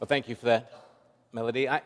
Well, 0.00 0.08
thank 0.08 0.30
you 0.30 0.34
for 0.34 0.46
that, 0.46 0.72
Melody. 1.30 1.68
I, 1.68 1.82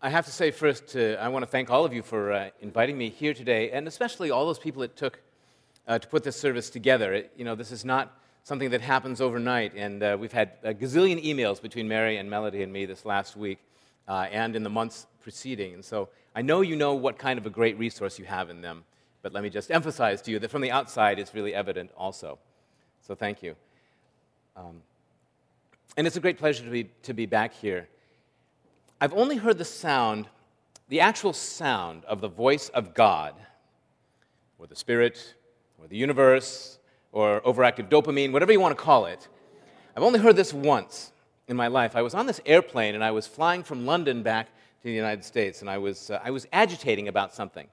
I 0.00 0.08
have 0.08 0.24
to 0.24 0.32
say 0.32 0.50
first, 0.50 0.96
uh, 0.96 1.18
I 1.20 1.28
want 1.28 1.42
to 1.42 1.46
thank 1.46 1.68
all 1.68 1.84
of 1.84 1.92
you 1.92 2.00
for 2.00 2.32
uh, 2.32 2.48
inviting 2.62 2.96
me 2.96 3.10
here 3.10 3.34
today, 3.34 3.72
and 3.72 3.86
especially 3.86 4.30
all 4.30 4.46
those 4.46 4.58
people 4.58 4.82
it 4.82 4.96
took 4.96 5.20
uh, 5.86 5.98
to 5.98 6.08
put 6.08 6.24
this 6.24 6.34
service 6.34 6.70
together. 6.70 7.12
It, 7.12 7.30
you 7.36 7.44
know, 7.44 7.54
this 7.54 7.70
is 7.70 7.84
not 7.84 8.18
something 8.42 8.70
that 8.70 8.80
happens 8.80 9.20
overnight, 9.20 9.74
and 9.74 10.02
uh, 10.02 10.16
we've 10.18 10.32
had 10.32 10.52
a 10.62 10.72
gazillion 10.72 11.22
emails 11.22 11.60
between 11.60 11.86
Mary 11.86 12.16
and 12.16 12.30
Melody 12.30 12.62
and 12.62 12.72
me 12.72 12.86
this 12.86 13.04
last 13.04 13.36
week 13.36 13.58
uh, 14.08 14.28
and 14.32 14.56
in 14.56 14.62
the 14.62 14.70
months 14.70 15.06
preceding. 15.20 15.74
And 15.74 15.84
so 15.84 16.08
I 16.34 16.40
know 16.40 16.62
you 16.62 16.74
know 16.74 16.94
what 16.94 17.18
kind 17.18 17.38
of 17.38 17.44
a 17.44 17.50
great 17.50 17.78
resource 17.78 18.18
you 18.18 18.24
have 18.24 18.48
in 18.48 18.62
them, 18.62 18.82
but 19.20 19.34
let 19.34 19.42
me 19.42 19.50
just 19.50 19.70
emphasize 19.70 20.22
to 20.22 20.30
you 20.30 20.38
that 20.38 20.50
from 20.50 20.62
the 20.62 20.70
outside, 20.70 21.18
it's 21.18 21.34
really 21.34 21.54
evident 21.54 21.90
also. 21.98 22.38
So 23.06 23.14
thank 23.14 23.42
you. 23.42 23.56
Um, 24.56 24.80
and 25.96 26.06
it's 26.06 26.16
a 26.16 26.20
great 26.20 26.38
pleasure 26.38 26.64
to 26.64 26.70
be, 26.70 26.84
to 27.02 27.14
be 27.14 27.26
back 27.26 27.54
here. 27.54 27.88
I've 29.00 29.14
only 29.14 29.36
heard 29.36 29.58
the 29.58 29.64
sound, 29.64 30.28
the 30.88 31.00
actual 31.00 31.32
sound 31.32 32.04
of 32.04 32.20
the 32.20 32.28
voice 32.28 32.68
of 32.70 32.94
God, 32.94 33.34
or 34.58 34.66
the 34.66 34.76
Spirit, 34.76 35.34
or 35.78 35.86
the 35.86 35.96
universe, 35.96 36.78
or 37.12 37.40
overactive 37.42 37.88
dopamine, 37.88 38.32
whatever 38.32 38.52
you 38.52 38.60
want 38.60 38.76
to 38.76 38.82
call 38.82 39.06
it. 39.06 39.28
I've 39.96 40.02
only 40.02 40.18
heard 40.18 40.36
this 40.36 40.52
once 40.52 41.12
in 41.48 41.56
my 41.56 41.68
life. 41.68 41.96
I 41.96 42.02
was 42.02 42.14
on 42.14 42.26
this 42.26 42.40
airplane 42.44 42.94
and 42.94 43.02
I 43.02 43.10
was 43.10 43.26
flying 43.26 43.62
from 43.62 43.86
London 43.86 44.22
back 44.22 44.46
to 44.46 44.84
the 44.84 44.92
United 44.92 45.24
States, 45.24 45.60
and 45.60 45.70
I 45.70 45.78
was, 45.78 46.10
uh, 46.10 46.20
I 46.22 46.30
was 46.30 46.46
agitating 46.52 47.08
about 47.08 47.34
something. 47.34 47.66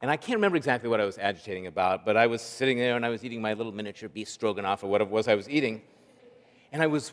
And 0.00 0.10
I 0.10 0.16
can't 0.16 0.36
remember 0.36 0.56
exactly 0.56 0.88
what 0.88 1.00
I 1.00 1.04
was 1.04 1.18
agitating 1.18 1.66
about, 1.66 2.04
but 2.04 2.16
I 2.16 2.28
was 2.28 2.40
sitting 2.40 2.78
there 2.78 2.94
and 2.94 3.04
I 3.04 3.08
was 3.08 3.24
eating 3.24 3.42
my 3.42 3.52
little 3.54 3.72
miniature 3.72 4.08
beef 4.08 4.28
stroganoff 4.28 4.84
or 4.84 4.86
whatever 4.86 5.10
it 5.10 5.12
was 5.12 5.26
I 5.26 5.34
was 5.34 5.48
eating. 5.50 5.82
And 6.72 6.82
I 6.82 6.86
was 6.86 7.12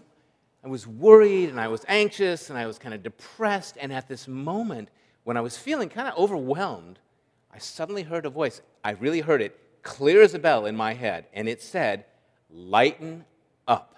I 0.66 0.68
was 0.68 0.88
worried 0.88 1.50
and 1.50 1.60
I 1.62 1.68
was 1.68 1.86
anxious 1.88 2.50
and 2.50 2.58
I 2.58 2.66
was 2.66 2.80
kind 2.80 2.96
of 2.96 3.04
depressed. 3.04 3.78
And 3.80 3.94
at 3.94 4.08
this 4.08 4.28
moment, 4.28 4.90
when 5.24 5.38
I 5.38 5.41
was 5.41 5.55
feeling 5.55 5.90
kind 5.90 6.08
of 6.08 6.18
overwhelmed, 6.18 6.98
I 7.54 7.60
suddenly 7.60 8.02
heard 8.02 8.26
a 8.26 8.32
voice. 8.32 8.62
I 8.84 8.91
really 8.91 9.21
heard 9.21 9.43
it 9.43 9.60
clear 9.84 10.24
as 10.24 10.34
a 10.34 10.40
bell 10.40 10.66
in 10.66 10.76
my 10.76 10.96
head. 10.96 11.27
And 11.34 11.48
it 11.48 11.62
said, 11.62 12.05
Lighten 12.49 13.26
up. 13.68 13.96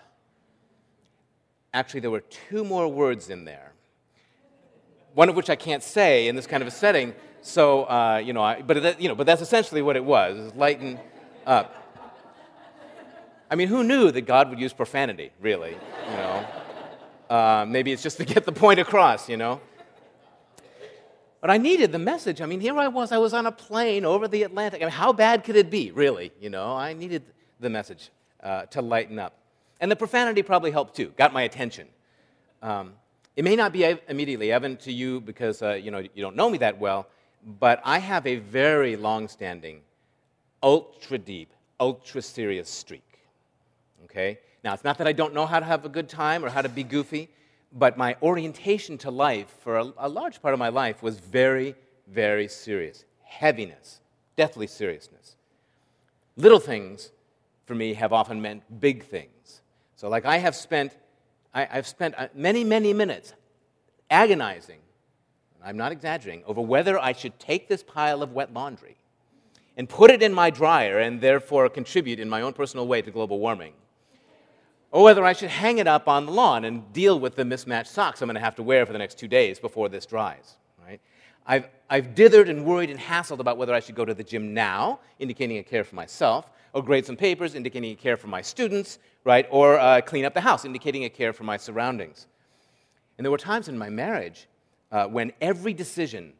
Actually, 1.73 2.02
there 2.02 2.12
were 2.12 2.22
two 2.50 2.66
more 2.66 2.88
words 2.90 3.30
in 3.30 3.45
there, 3.45 3.72
one 5.14 5.30
of 5.30 5.36
which 5.36 5.50
I 5.50 5.56
can't 5.56 5.84
say 5.84 6.28
in 6.28 6.36
this 6.36 6.48
kind 6.48 6.62
of 6.62 6.68
a 6.68 6.72
setting. 6.72 7.14
So, 7.42 7.84
uh, 7.84 8.22
you, 8.23 8.34
know, 8.34 8.42
I, 8.42 8.62
but, 8.62 8.82
that, 8.84 9.02
you 9.02 9.08
know, 9.08 9.16
but 9.16 9.26
that's 9.26 9.42
essentially 9.42 9.82
what 9.82 9.95
it 9.95 10.04
was, 10.04 10.54
lighten 10.54 11.00
up. 11.45 11.87
I 13.50 13.56
mean, 13.56 13.70
who 13.70 13.84
knew 13.84 14.12
that 14.12 14.22
God 14.22 14.50
would 14.50 14.59
use 14.59 14.73
profanity, 14.73 15.31
really? 15.40 15.72
You 15.72 16.17
know, 16.17 16.45
uh, 17.30 17.66
maybe 17.67 17.94
it's 17.94 18.04
just 18.04 18.17
to 18.17 18.26
get 18.26 18.45
the 18.45 18.52
point 18.52 18.80
across, 18.80 19.30
you 19.30 19.38
know. 19.38 19.62
But 21.39 21.52
I 21.52 21.58
needed 21.58 21.92
the 21.92 22.00
message. 22.00 22.42
I 22.42 22.45
mean, 22.45 22.59
here 22.59 22.78
I 22.78 22.88
was. 22.89 23.12
I 23.12 23.20
was 23.20 23.34
on 23.34 23.45
a 23.45 23.52
plane 23.52 24.04
over 24.04 24.28
the 24.28 24.44
Atlantic. 24.44 24.81
I 24.81 24.86
mean, 24.86 24.92
how 24.92 25.14
bad 25.14 25.45
could 25.45 25.56
it 25.56 25.70
be, 25.70 25.92
really? 25.92 26.31
You 26.42 26.50
know, 26.50 26.76
I 26.76 26.94
needed 26.94 27.23
the 27.59 27.70
message 27.70 28.09
uh, 28.44 28.64
to 28.66 28.81
lighten 28.81 29.17
up. 29.17 29.34
And 29.80 29.89
the 29.89 29.95
profanity 29.95 30.42
probably 30.42 30.72
helped 30.72 30.95
too, 30.95 31.14
got 31.16 31.32
my 31.32 31.44
attention. 31.44 31.88
Um, 32.61 32.94
it 33.36 33.45
may 33.45 33.56
not 33.56 33.72
be 33.72 33.98
immediately 34.09 34.52
evident 34.52 34.80
to 34.82 34.92
you 34.92 35.22
because 35.22 35.61
uh, 35.61 35.73
you 35.73 35.92
know 35.92 36.00
you 36.00 36.23
don't 36.23 36.36
know 36.36 36.50
me 36.50 36.58
that 36.58 36.80
well, 36.80 37.08
but 37.59 37.82
I 37.86 38.00
have 38.00 38.26
a 38.26 38.38
very 38.38 38.95
long-standing, 38.95 39.82
ultra 40.64 41.20
deep, 41.20 41.54
ultra 41.80 42.22
serious 42.23 42.67
streak 42.67 43.07
okay? 44.18 44.40
Now, 44.64 44.73
it's 44.73 44.84
not 44.84 44.98
that 44.98 45.08
I 45.08 45.14
don't 45.14 45.34
know 45.34 45.46
how 45.46 45.60
to 45.60 45.66
have 45.66 45.86
a 45.86 45.90
good 45.90 46.10
time 46.10 46.44
or 46.44 46.50
how 46.50 46.62
to 46.62 46.70
be 46.70 46.84
goofy, 46.84 47.30
but 47.72 47.98
my 47.98 48.16
orientation 48.22 48.98
to 49.00 49.12
life 49.12 49.54
for 49.60 49.78
a, 49.78 49.94
a 49.98 50.10
large 50.10 50.42
part 50.42 50.54
of 50.54 50.60
my 50.60 50.70
life 50.70 51.04
was 51.04 51.20
very, 51.20 51.76
very 52.08 52.48
serious. 52.48 53.06
Heaviness, 53.23 54.02
deathly 54.36 54.68
seriousness. 54.68 55.36
Little 56.36 56.60
things 56.60 57.11
for 57.66 57.76
me 57.76 57.94
have 57.94 58.14
often 58.14 58.42
meant 58.42 58.64
big 58.80 59.04
things. 59.04 59.61
So, 59.95 60.10
like, 60.10 60.26
I 60.26 60.38
have 60.38 60.55
spent, 60.55 60.98
I, 61.54 61.66
have 61.66 61.88
spent 61.88 62.16
uh, 62.17 62.28
many, 62.34 62.64
many 62.64 62.94
minutes 62.94 63.34
agonizing, 64.10 64.80
I'm 65.64 65.78
not 65.78 65.92
exaggerating, 65.92 66.44
over 66.45 66.61
whether 66.61 66.98
I 66.99 67.11
should 67.11 67.38
take 67.39 67.67
this 67.67 67.84
pile 67.84 68.23
of 68.23 68.32
wet 68.32 68.54
laundry 68.54 68.95
and 69.76 69.88
put 69.88 70.10
it 70.10 70.23
in 70.23 70.34
my 70.34 70.49
dryer 70.49 70.99
and 70.99 71.20
therefore 71.22 71.70
contribute 71.70 72.20
in 72.20 72.30
my 72.30 72.42
own 72.42 72.54
personal 72.54 72.88
way 72.88 73.02
to 73.02 73.11
global 73.11 73.39
warming 73.39 73.73
or 74.92 75.03
whether 75.03 75.25
I 75.25 75.33
should 75.33 75.49
hang 75.49 75.80
it 75.80 75.87
up 75.87 76.08
on 76.08 76.25
the 76.25 76.31
lawn 76.31 76.65
and 76.65 76.92
deal 76.93 77.20
with 77.20 77.36
the 77.36 77.45
mismatched 77.45 77.92
socks 77.92 78.21
I'm 78.21 78.27
going 78.27 78.36
to 78.36 78.42
have 78.42 78.55
to 78.55 78.64
wear 78.64 78.86
for 78.86 78.93
the 78.93 78.99
next 78.99 79.17
two 79.17 79.27
days 79.27 79.59
before 79.59 79.89
this 79.89 80.05
dries. 80.05 80.55
Right? 80.86 81.02
I've, 81.45 81.67
I've 81.89 82.15
dithered 82.15 82.49
and 82.49 82.65
worried 82.65 82.89
and 82.89 82.99
hassled 82.99 83.39
about 83.39 83.58
whether 83.58 83.73
I 83.73 83.80
should 83.80 83.95
go 83.95 84.05
to 84.05 84.14
the 84.14 84.23
gym 84.23 84.53
now, 84.53 84.99
indicating 85.20 85.58
a 85.58 85.64
care 85.64 85.83
for 85.83 85.95
myself, 85.95 86.49
or 86.73 86.83
grade 86.83 87.05
some 87.05 87.15
papers, 87.15 87.55
indicating 87.55 87.92
a 87.92 87.95
care 87.95 88.17
for 88.17 88.27
my 88.27 88.42
students, 88.42 88.99
right? 89.23 89.48
Or 89.49 89.80
uh, 89.80 90.02
clean 90.02 90.25
up 90.25 90.33
the 90.33 90.42
house, 90.42 90.65
indicating 90.65 91.05
a 91.05 91.09
care 91.09 91.33
for 91.33 91.43
my 91.43 91.58
surroundings. 91.58 92.27
And 93.17 93.25
there 93.25 93.31
were 93.31 93.37
times 93.37 93.67
in 93.67 93.77
my 93.77 93.89
marriage 93.89 94.48
uh, 94.92 95.08
when 95.08 95.33
every 95.42 95.73
decision, 95.73 96.33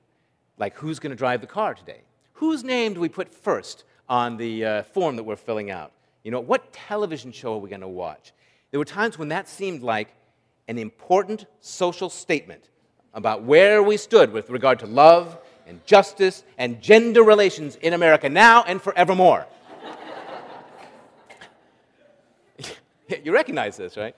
like 0.58 0.76
who's 0.76 1.00
going 1.00 1.12
to 1.12 1.16
drive 1.16 1.42
the 1.42 1.48
car 1.48 1.74
today, 1.74 2.02
whose 2.34 2.64
name 2.64 2.94
do 2.94 3.00
we 3.00 3.10
put 3.10 3.30
first 3.30 3.84
on 4.08 4.38
the 4.38 4.64
uh, 4.64 4.84
form 4.84 5.16
that 5.16 5.24
we're 5.24 5.36
filling 5.36 5.72
out, 5.72 5.92
you 6.24 6.32
know, 6.32 6.40
what 6.40 6.72
television 6.72 7.32
show 7.32 7.54
are 7.56 7.60
we 7.60 7.70
going 7.70 7.82
to 7.82 7.88
watch? 7.88 8.34
There 8.78 8.82
were 8.82 8.86
times 8.86 9.18
when 9.18 9.30
that 9.30 9.50
seemed 9.50 9.82
like 9.82 10.10
an 10.68 10.78
important 10.78 11.48
social 11.62 12.12
statement 12.12 12.70
about 13.12 13.42
where 13.42 13.82
we 13.82 13.98
stood 13.98 14.32
with 14.32 14.52
regard 14.52 14.78
to 14.78 14.86
love 14.86 15.36
and 15.66 15.84
justice 15.88 16.44
and 16.60 16.80
gender 16.80 17.24
relations 17.24 17.76
in 17.78 17.94
America 17.94 18.30
now 18.30 18.62
and 18.68 18.80
forevermore. 18.80 19.48
you 23.24 23.34
recognize 23.34 23.78
this, 23.78 23.98
right? 23.98 24.16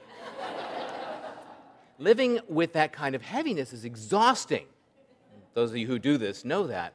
Living 1.97 2.41
with 2.49 2.73
that 2.73 2.91
kind 2.91 3.15
of 3.15 3.21
heaviness 3.21 3.71
is 3.71 3.85
exhausting. 3.85 4.65
Those 5.53 5.69
of 5.69 5.77
you 5.77 5.87
who 5.87 5.99
do 5.99 6.17
this 6.17 6.43
know 6.43 6.67
that. 6.67 6.91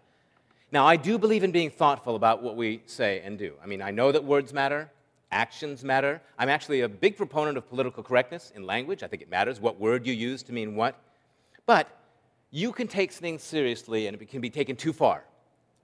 Now, 0.71 0.87
I 0.87 0.97
do 0.97 1.17
believe 1.17 1.43
in 1.43 1.51
being 1.51 1.71
thoughtful 1.71 2.15
about 2.15 2.43
what 2.43 2.57
we 2.57 2.83
say 2.85 3.23
and 3.25 3.39
do. 3.39 3.55
I 3.63 3.67
mean, 3.67 3.81
I 3.81 3.91
know 3.91 4.13
that 4.13 4.23
words 4.23 4.53
matter, 4.53 4.91
actions 5.35 5.85
matter. 5.85 6.23
I'm 6.39 6.49
actually 6.49 6.83
a 6.83 6.89
big 6.89 7.17
proponent 7.17 7.59
of 7.59 7.69
political 7.69 8.03
correctness 8.03 8.53
in 8.55 8.65
language. 8.65 9.03
I 9.03 9.09
think 9.09 9.21
it 9.21 9.29
matters 9.29 9.61
what 9.61 9.79
word 9.79 10.07
you 10.07 10.15
use 10.15 10.43
to 10.45 10.53
mean 10.53 10.77
what. 10.77 10.99
But 11.67 11.89
you 12.51 12.73
can 12.73 12.87
take 12.87 13.13
things 13.13 13.43
seriously 13.43 14.07
and 14.07 14.21
it 14.21 14.31
can 14.31 14.41
be 14.41 14.49
taken 14.49 14.77
too 14.77 14.93
far. 14.93 15.25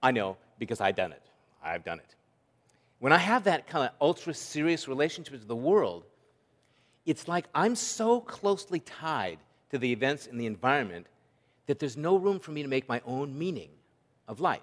I 0.01 0.11
know 0.11 0.37
because 0.57 0.79
I've 0.79 0.95
done 0.95 1.11
it. 1.11 1.21
I've 1.63 1.83
done 1.83 1.99
it. 1.99 2.15
When 2.99 3.11
I 3.11 3.17
have 3.17 3.43
that 3.43 3.67
kind 3.67 3.85
of 3.85 3.91
ultra 3.99 4.33
serious 4.33 4.87
relationship 4.87 5.33
with 5.33 5.47
the 5.47 5.55
world, 5.55 6.05
it's 7.05 7.27
like 7.27 7.45
I'm 7.53 7.75
so 7.75 8.21
closely 8.21 8.79
tied 8.79 9.39
to 9.71 9.77
the 9.77 9.91
events 9.91 10.27
in 10.27 10.37
the 10.37 10.45
environment 10.45 11.07
that 11.67 11.79
there's 11.79 11.97
no 11.97 12.15
room 12.15 12.39
for 12.39 12.51
me 12.51 12.63
to 12.63 12.69
make 12.69 12.87
my 12.87 13.01
own 13.05 13.37
meaning 13.37 13.69
of 14.27 14.39
life. 14.39 14.61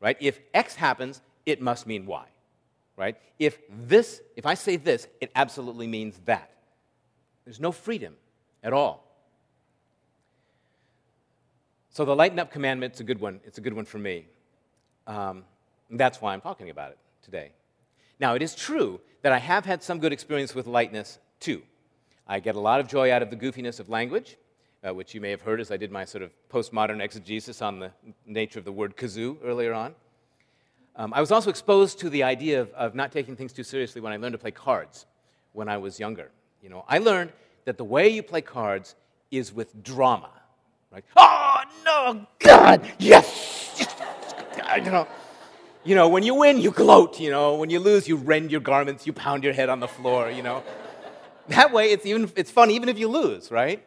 Right? 0.00 0.16
If 0.20 0.40
X 0.52 0.74
happens, 0.74 1.22
it 1.46 1.60
must 1.60 1.86
mean 1.86 2.06
Y 2.06 2.24
right? 2.96 3.16
If 3.38 3.58
this, 3.68 4.20
if 4.36 4.46
I 4.46 4.54
say 4.54 4.76
this, 4.76 5.06
it 5.20 5.30
absolutely 5.34 5.86
means 5.86 6.20
that. 6.26 6.50
There's 7.44 7.60
no 7.60 7.72
freedom 7.72 8.14
at 8.62 8.72
all. 8.72 9.04
So 11.90 12.04
the 12.04 12.16
lighten 12.16 12.38
up 12.38 12.50
commandment, 12.50 12.92
it's 12.92 13.00
a 13.00 13.04
good 13.04 13.20
one. 13.20 13.40
It's 13.44 13.58
a 13.58 13.60
good 13.60 13.74
one 13.74 13.84
for 13.84 13.98
me. 13.98 14.26
Um, 15.06 15.44
that's 15.90 16.20
why 16.20 16.32
I'm 16.32 16.40
talking 16.40 16.70
about 16.70 16.90
it 16.90 16.98
today. 17.22 17.52
Now, 18.18 18.34
it 18.34 18.42
is 18.42 18.54
true 18.54 19.00
that 19.22 19.32
I 19.32 19.38
have 19.38 19.64
had 19.64 19.82
some 19.82 19.98
good 19.98 20.12
experience 20.12 20.54
with 20.54 20.66
lightness 20.66 21.18
too. 21.40 21.62
I 22.26 22.40
get 22.40 22.54
a 22.54 22.60
lot 22.60 22.80
of 22.80 22.88
joy 22.88 23.12
out 23.12 23.22
of 23.22 23.30
the 23.30 23.36
goofiness 23.36 23.80
of 23.80 23.88
language, 23.88 24.36
uh, 24.86 24.94
which 24.94 25.14
you 25.14 25.20
may 25.20 25.30
have 25.30 25.42
heard 25.42 25.60
as 25.60 25.70
I 25.70 25.76
did 25.76 25.92
my 25.92 26.04
sort 26.04 26.22
of 26.22 26.30
postmodern 26.50 27.00
exegesis 27.00 27.60
on 27.60 27.78
the 27.78 27.90
nature 28.26 28.58
of 28.58 28.64
the 28.64 28.72
word 28.72 28.96
kazoo 28.96 29.36
earlier 29.44 29.72
on. 29.72 29.94
Um, 30.96 31.12
I 31.12 31.20
was 31.20 31.32
also 31.32 31.50
exposed 31.50 31.98
to 32.00 32.10
the 32.10 32.22
idea 32.22 32.60
of, 32.60 32.70
of 32.72 32.94
not 32.94 33.10
taking 33.10 33.34
things 33.36 33.52
too 33.52 33.64
seriously 33.64 34.00
when 34.00 34.12
I 34.12 34.16
learned 34.16 34.34
to 34.34 34.38
play 34.38 34.52
cards 34.52 35.06
when 35.52 35.68
I 35.68 35.78
was 35.78 35.98
younger. 35.98 36.30
You 36.62 36.68
know, 36.68 36.84
I 36.88 36.98
learned 36.98 37.32
that 37.64 37.78
the 37.78 37.84
way 37.84 38.08
you 38.08 38.22
play 38.22 38.42
cards 38.42 38.94
is 39.30 39.52
with 39.52 39.82
drama. 39.82 40.30
Right? 40.92 41.04
Oh 41.16 41.62
no, 41.84 42.26
God, 42.38 42.88
yes, 42.98 43.86
you 44.76 44.90
know. 44.90 45.08
You 45.86 45.94
know, 45.94 46.08
when 46.08 46.22
you 46.22 46.34
win, 46.34 46.58
you 46.58 46.70
gloat. 46.70 47.20
You 47.20 47.30
know, 47.30 47.56
when 47.56 47.68
you 47.68 47.78
lose, 47.78 48.08
you 48.08 48.16
rend 48.16 48.50
your 48.50 48.62
garments, 48.62 49.06
you 49.06 49.12
pound 49.12 49.44
your 49.44 49.52
head 49.52 49.68
on 49.68 49.80
the 49.80 49.88
floor. 49.88 50.30
You 50.30 50.42
know, 50.42 50.62
that 51.48 51.72
way 51.72 51.90
it's 51.90 52.06
even 52.06 52.30
it's 52.36 52.50
fun 52.50 52.70
even 52.70 52.88
if 52.88 52.98
you 52.98 53.08
lose, 53.08 53.50
right? 53.50 53.84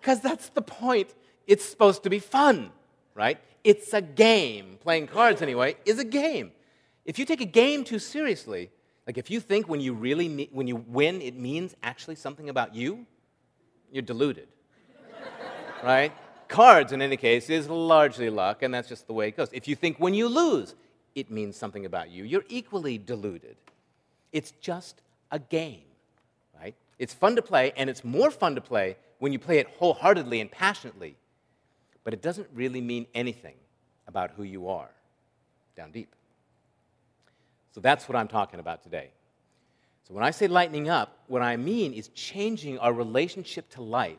Because 0.00 0.20
that's 0.20 0.48
the 0.50 0.62
point. 0.62 1.14
It's 1.46 1.64
supposed 1.64 2.02
to 2.04 2.10
be 2.10 2.18
fun, 2.18 2.70
right? 3.14 3.38
It's 3.62 3.92
a 3.92 4.02
game. 4.02 4.78
Playing 4.82 5.06
cards, 5.06 5.40
anyway, 5.40 5.76
is 5.84 5.98
a 5.98 6.04
game. 6.04 6.52
If 7.04 7.18
you 7.18 7.24
take 7.24 7.40
a 7.40 7.46
game 7.46 7.84
too 7.84 7.98
seriously, 7.98 8.70
like 9.06 9.18
if 9.18 9.30
you 9.30 9.40
think 9.40 9.68
when 9.68 9.80
you 9.80 9.92
really 9.92 10.48
when 10.52 10.66
you 10.66 10.76
win 10.76 11.20
it 11.20 11.36
means 11.36 11.74
actually 11.82 12.14
something 12.16 12.48
about 12.48 12.74
you, 12.74 13.06
you're 13.92 14.02
deluded. 14.02 14.48
right? 15.82 16.12
Cards, 16.48 16.92
in 16.92 17.02
any 17.02 17.16
case, 17.16 17.50
is 17.50 17.68
largely 17.68 18.30
luck, 18.30 18.62
and 18.62 18.72
that's 18.72 18.88
just 18.88 19.06
the 19.06 19.12
way 19.12 19.28
it 19.28 19.36
goes. 19.36 19.48
If 19.52 19.66
you 19.66 19.74
think 19.74 19.98
when 19.98 20.14
you 20.14 20.28
lose, 20.28 20.74
it 21.14 21.30
means 21.30 21.56
something 21.56 21.84
about 21.86 22.10
you, 22.10 22.24
you're 22.24 22.44
equally 22.48 22.98
deluded. 22.98 23.56
It's 24.32 24.52
just 24.60 25.00
a 25.30 25.38
game, 25.38 25.84
right? 26.58 26.74
It's 26.98 27.14
fun 27.14 27.36
to 27.36 27.42
play, 27.42 27.72
and 27.76 27.88
it's 27.88 28.04
more 28.04 28.30
fun 28.30 28.54
to 28.56 28.60
play 28.60 28.96
when 29.18 29.32
you 29.32 29.38
play 29.38 29.58
it 29.58 29.68
wholeheartedly 29.78 30.40
and 30.40 30.50
passionately. 30.50 31.16
But 32.04 32.12
it 32.12 32.22
doesn't 32.22 32.48
really 32.52 32.80
mean 32.80 33.06
anything 33.14 33.56
about 34.06 34.32
who 34.36 34.42
you 34.42 34.68
are 34.68 34.90
down 35.76 35.90
deep. 35.90 36.14
So 37.72 37.80
that's 37.80 38.08
what 38.08 38.14
I'm 38.14 38.28
talking 38.28 38.60
about 38.60 38.82
today. 38.82 39.10
So 40.06 40.14
when 40.14 40.22
I 40.22 40.30
say 40.30 40.46
lightening 40.46 40.88
up, 40.88 41.18
what 41.26 41.42
I 41.42 41.56
mean 41.56 41.92
is 41.92 42.08
changing 42.08 42.78
our 42.78 42.92
relationship 42.92 43.68
to 43.70 43.82
life 43.82 44.18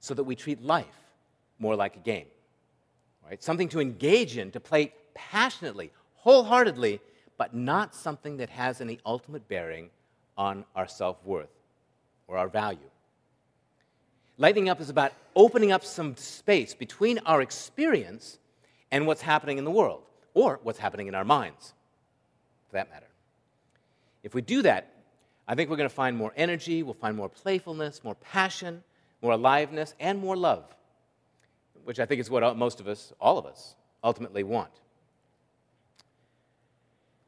so 0.00 0.14
that 0.14 0.22
we 0.22 0.36
treat 0.36 0.62
life 0.62 0.86
more 1.58 1.74
like 1.74 1.96
a 1.96 2.00
game. 2.00 2.26
Right? 3.28 3.42
Something 3.42 3.68
to 3.70 3.80
engage 3.80 4.38
in, 4.38 4.52
to 4.52 4.60
play 4.60 4.94
passionately, 5.14 5.90
wholeheartedly, 6.14 7.00
but 7.36 7.54
not 7.54 7.94
something 7.94 8.36
that 8.38 8.48
has 8.48 8.80
any 8.80 9.00
ultimate 9.04 9.46
bearing 9.48 9.90
on 10.36 10.64
our 10.74 10.86
self 10.86 11.22
worth 11.24 11.50
or 12.26 12.38
our 12.38 12.48
value. 12.48 12.78
Lightening 14.38 14.68
up 14.68 14.80
is 14.80 14.88
about 14.88 15.12
opening 15.34 15.72
up 15.72 15.84
some 15.84 16.16
space 16.16 16.72
between 16.72 17.18
our 17.26 17.42
experience 17.42 18.38
and 18.90 19.06
what's 19.06 19.20
happening 19.20 19.58
in 19.58 19.64
the 19.64 19.70
world, 19.70 20.02
or 20.32 20.60
what's 20.62 20.78
happening 20.78 21.08
in 21.08 21.14
our 21.14 21.24
minds 21.24 21.74
for 22.68 22.76
that 22.76 22.88
matter. 22.90 23.06
If 24.22 24.34
we 24.34 24.40
do 24.40 24.62
that, 24.62 24.92
I 25.46 25.54
think 25.54 25.68
we're 25.68 25.76
going 25.76 25.88
to 25.88 25.94
find 25.94 26.16
more 26.16 26.32
energy, 26.36 26.82
we'll 26.82 26.94
find 26.94 27.16
more 27.16 27.28
playfulness, 27.28 28.04
more 28.04 28.14
passion, 28.14 28.82
more 29.22 29.32
aliveness, 29.32 29.94
and 29.98 30.18
more 30.20 30.36
love, 30.36 30.64
which 31.84 31.98
I 31.98 32.06
think 32.06 32.20
is 32.20 32.30
what 32.30 32.56
most 32.56 32.80
of 32.80 32.86
us, 32.86 33.12
all 33.20 33.38
of 33.38 33.46
us, 33.46 33.74
ultimately 34.04 34.44
want. 34.44 34.70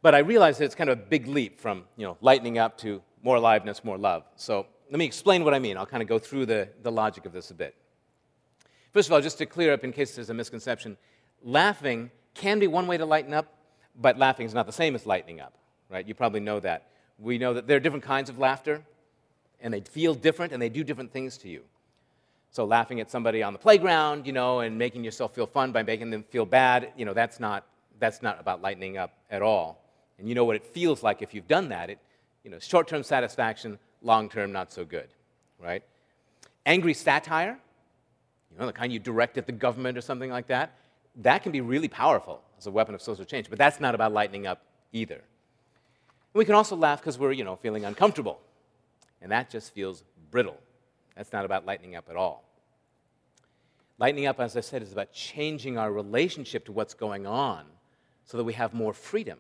But 0.03 0.15
I 0.15 0.19
realize 0.19 0.59
that 0.59 0.65
it's 0.65 0.75
kind 0.75 0.89
of 0.89 0.99
a 0.99 1.03
big 1.03 1.27
leap 1.27 1.61
from 1.61 1.85
you 1.97 2.07
know, 2.07 2.17
lightening 2.21 2.59
up 2.59 2.79
to 2.79 3.03
more 3.23 3.37
aliveness, 3.37 3.85
more 3.85 3.99
love. 3.99 4.25
So 4.37 4.67
let 4.91 4.99
me 4.99 5.05
explain 5.05 5.45
what 5.45 5.55
I 5.55 5.61
mean. 5.61 5.77
I'll 5.77 5.87
kind 5.87 6.03
of 6.03 6.09
go 6.09 6.19
through 6.19 6.47
the, 6.47 6.69
the 6.83 6.91
logic 6.91 7.25
of 7.25 7.33
this 7.33 7.51
a 7.51 7.55
bit. 7.55 7.75
First 8.93 9.09
of 9.09 9.13
all, 9.13 9.21
just 9.21 9.39
to 9.39 9.47
clear 9.47 9.73
up 9.73 9.85
in 9.85 9.93
case 9.93 10.17
there's 10.17 10.31
a 10.31 10.35
misconception, 10.35 10.97
laughing 11.45 12.11
can 12.35 12.59
be 12.59 12.67
one 12.67 12.89
way 12.89 12.99
to 12.99 13.07
lighten 13.07 13.33
up, 13.33 13.55
but 13.95 14.19
laughing 14.19 14.47
is 14.47 14.55
not 14.55 14.67
the 14.67 14.73
same 14.73 14.97
as 14.97 15.07
lightening 15.07 15.41
up, 15.41 15.53
right? 15.89 16.07
You 16.07 16.15
probably 16.15 16.41
know 16.41 16.59
that. 16.61 16.89
We 17.19 17.39
know 17.39 17.55
that 17.55 17.69
there 17.69 17.77
are 17.77 17.81
different 17.81 18.05
kinds 18.05 18.31
of 18.31 18.39
laughter, 18.39 18.83
and 19.61 19.73
they 19.73 19.81
feel 19.81 20.15
different, 20.15 20.53
and 20.53 20.61
they 20.61 20.69
do 20.69 20.83
different 20.83 21.13
things 21.13 21.39
to 21.39 21.49
you. 21.49 21.63
So 22.51 22.65
laughing 22.65 22.99
at 22.99 23.11
somebody 23.11 23.45
on 23.45 23.53
the 23.53 23.61
playground, 23.61 24.27
you 24.27 24.33
know, 24.33 24.61
and 24.61 24.77
making 24.77 25.05
yourself 25.05 25.35
feel 25.35 25.47
fun 25.47 25.71
by 25.71 25.85
making 25.85 26.11
them 26.11 26.25
feel 26.25 26.45
bad, 26.45 26.93
you 26.97 27.05
know, 27.05 27.15
that's 27.15 27.39
not, 27.39 27.65
that's 28.01 28.23
not 28.23 28.41
about 28.41 28.61
lightening 28.61 28.99
up 28.99 29.13
at 29.31 29.41
all. 29.41 29.85
And 30.19 30.29
you 30.29 30.35
know 30.35 30.45
what 30.45 30.57
it 30.57 30.65
feels 30.65 31.05
like 31.05 31.23
if 31.23 31.33
you've 31.33 31.47
done 31.47 31.69
that. 31.69 31.91
It, 31.91 31.99
you 32.43 32.51
know, 32.51 32.59
short-term 32.59 33.05
satisfaction, 33.05 33.79
long-term 34.03 34.53
not 34.53 34.73
so 34.73 34.85
good, 34.85 35.09
right? 35.59 35.83
Angry 36.67 36.95
satire, 36.95 37.59
you 38.51 38.59
know, 38.59 38.67
the 38.67 38.73
kind 38.73 38.93
you 38.93 38.99
direct 38.99 39.39
at 39.39 39.47
the 39.47 39.53
government 39.53 39.97
or 39.97 40.01
something 40.01 40.31
like 40.31 40.49
that, 40.49 40.75
that 41.17 41.43
can 41.43 41.53
be 41.53 41.61
really 41.61 41.89
powerful 41.89 42.43
as 42.59 42.67
a 42.67 42.71
weapon 42.71 42.95
of 42.95 43.03
social 43.03 43.25
change, 43.25 43.49
but 43.49 43.59
that's 43.59 43.81
not 43.81 43.95
about 43.95 44.13
lightening 44.13 44.47
up 44.47 44.63
either. 44.93 45.23
we 46.35 46.45
can 46.45 46.55
also 46.55 46.77
laugh 46.77 47.01
because 47.01 47.19
we're, 47.19 47.33
you 47.33 47.45
know, 47.45 47.57
feeling 47.57 47.85
uncomfortable, 47.85 48.41
and 49.21 49.33
that 49.33 49.51
just 49.51 49.73
feels 49.73 50.05
brittle. 50.31 50.57
That's 51.17 51.33
not 51.33 51.45
about 51.45 51.67
lightening 51.67 51.97
up 51.97 52.09
at 52.09 52.17
all. 52.17 52.45
Lightening 53.99 54.27
up, 54.27 54.41
as 54.41 54.57
I 54.57 54.61
said, 54.61 54.83
is 54.83 54.93
about 54.93 55.13
changing 55.13 55.77
our 55.77 55.93
relationship 55.93 56.65
to 56.67 56.73
what's 56.73 56.95
going 56.95 57.27
on 57.27 57.67
so 58.25 58.39
that 58.39 58.45
we 58.45 58.55
have 58.55 58.73
more 58.73 58.95
freedom. 58.95 59.39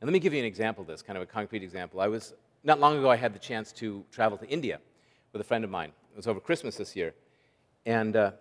And 0.00 0.08
let 0.08 0.12
me 0.12 0.18
give 0.18 0.34
you 0.34 0.40
an 0.40 0.44
example 0.44 0.82
of 0.82 0.88
this, 0.88 1.00
kind 1.00 1.16
of 1.16 1.22
a 1.22 1.26
concrete 1.26 1.62
example. 1.62 2.00
I 2.00 2.08
was, 2.08 2.34
not 2.64 2.80
long 2.80 2.98
ago, 2.98 3.10
I 3.10 3.16
had 3.16 3.34
the 3.34 3.38
chance 3.38 3.72
to 3.72 4.04
travel 4.10 4.38
to 4.38 4.48
India 4.48 4.78
with 5.32 5.40
a 5.40 5.44
friend 5.44 5.64
of 5.64 5.70
mine. 5.70 5.92
It 6.12 6.16
was 6.16 6.26
over 6.26 6.40
Christmas 6.40 6.76
this 6.76 6.94
year. 6.94 7.14
And 7.86 8.14
uh, 8.16 8.32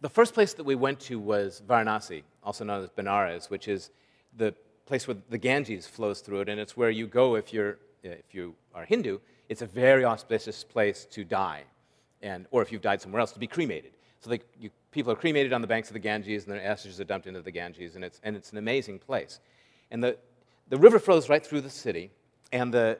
the 0.00 0.08
first 0.08 0.34
place 0.34 0.54
that 0.54 0.64
we 0.64 0.74
went 0.74 1.00
to 1.00 1.18
was 1.18 1.62
Varanasi, 1.66 2.22
also 2.42 2.64
known 2.64 2.82
as 2.82 2.90
Benares, 2.90 3.50
which 3.50 3.68
is 3.68 3.90
the 4.36 4.54
place 4.86 5.06
where 5.06 5.16
the 5.28 5.38
Ganges 5.38 5.86
flows 5.86 6.20
through 6.20 6.42
it, 6.42 6.48
and 6.48 6.60
it's 6.60 6.76
where 6.76 6.90
you 6.90 7.06
go 7.06 7.36
if, 7.36 7.52
you're, 7.52 7.78
if 8.02 8.34
you 8.34 8.54
are 8.74 8.84
Hindu. 8.84 9.18
It's 9.48 9.62
a 9.62 9.66
very 9.66 10.04
auspicious 10.04 10.64
place 10.64 11.06
to 11.10 11.24
die, 11.24 11.64
and, 12.22 12.46
or 12.50 12.62
if 12.62 12.72
you've 12.72 12.82
died 12.82 13.00
somewhere 13.00 13.20
else, 13.20 13.32
to 13.32 13.38
be 13.38 13.46
cremated. 13.46 13.92
So 14.20 14.30
they, 14.30 14.40
you, 14.58 14.70
people 14.90 15.12
are 15.12 15.16
cremated 15.16 15.52
on 15.52 15.60
the 15.60 15.66
banks 15.66 15.88
of 15.88 15.94
the 15.94 16.00
Ganges, 16.00 16.44
and 16.44 16.52
their 16.52 16.64
ashes 16.64 17.00
are 17.00 17.04
dumped 17.04 17.26
into 17.26 17.42
the 17.42 17.50
Ganges, 17.50 17.94
and 17.94 18.04
it's, 18.04 18.20
and 18.22 18.36
it's 18.36 18.52
an 18.52 18.58
amazing 18.58 18.98
place. 18.98 19.40
And 19.90 20.02
the, 20.02 20.16
the 20.68 20.78
river 20.78 20.98
flows 20.98 21.28
right 21.28 21.44
through 21.44 21.60
the 21.60 21.70
city, 21.70 22.10
and 22.52 22.72
the, 22.72 22.98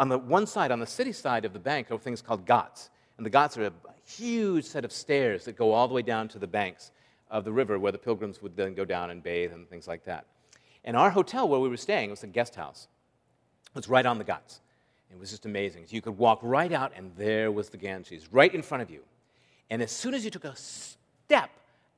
on 0.00 0.08
the 0.08 0.18
one 0.18 0.46
side, 0.46 0.70
on 0.70 0.80
the 0.80 0.86
city 0.86 1.12
side 1.12 1.44
of 1.44 1.52
the 1.52 1.58
bank, 1.58 1.90
are 1.90 1.98
things 1.98 2.22
called 2.22 2.46
ghats. 2.46 2.88
And 3.18 3.26
the 3.26 3.30
ghats 3.30 3.58
are 3.58 3.66
a 3.66 3.72
huge 4.06 4.64
set 4.64 4.82
of 4.82 4.92
stairs 4.92 5.44
that 5.44 5.56
go 5.56 5.72
all 5.72 5.86
the 5.86 5.92
way 5.92 6.00
down 6.00 6.26
to 6.28 6.38
the 6.38 6.46
banks 6.46 6.90
of 7.30 7.44
the 7.44 7.52
river 7.52 7.78
where 7.78 7.92
the 7.92 7.98
pilgrims 7.98 8.40
would 8.40 8.56
then 8.56 8.72
go 8.72 8.86
down 8.86 9.10
and 9.10 9.22
bathe 9.22 9.52
and 9.52 9.68
things 9.68 9.86
like 9.86 10.04
that. 10.04 10.24
And 10.86 10.96
our 10.96 11.10
hotel 11.10 11.46
where 11.46 11.60
we 11.60 11.68
were 11.68 11.76
staying 11.76 12.08
was 12.08 12.22
a 12.22 12.28
guest 12.28 12.54
house. 12.54 12.88
It 13.66 13.76
was 13.76 13.90
right 13.90 14.06
on 14.06 14.16
the 14.16 14.24
Ghats. 14.24 14.62
It 15.12 15.18
was 15.18 15.28
just 15.30 15.44
amazing. 15.44 15.86
So 15.86 15.94
you 15.94 16.00
could 16.00 16.16
walk 16.16 16.38
right 16.42 16.72
out, 16.72 16.92
and 16.96 17.12
there 17.16 17.52
was 17.52 17.68
the 17.68 17.76
Ganges 17.76 18.32
right 18.32 18.52
in 18.54 18.62
front 18.62 18.82
of 18.82 18.90
you. 18.90 19.02
And 19.68 19.82
as 19.82 19.92
soon 19.92 20.14
as 20.14 20.24
you 20.24 20.30
took 20.30 20.44
a 20.44 20.56
step 20.56 21.50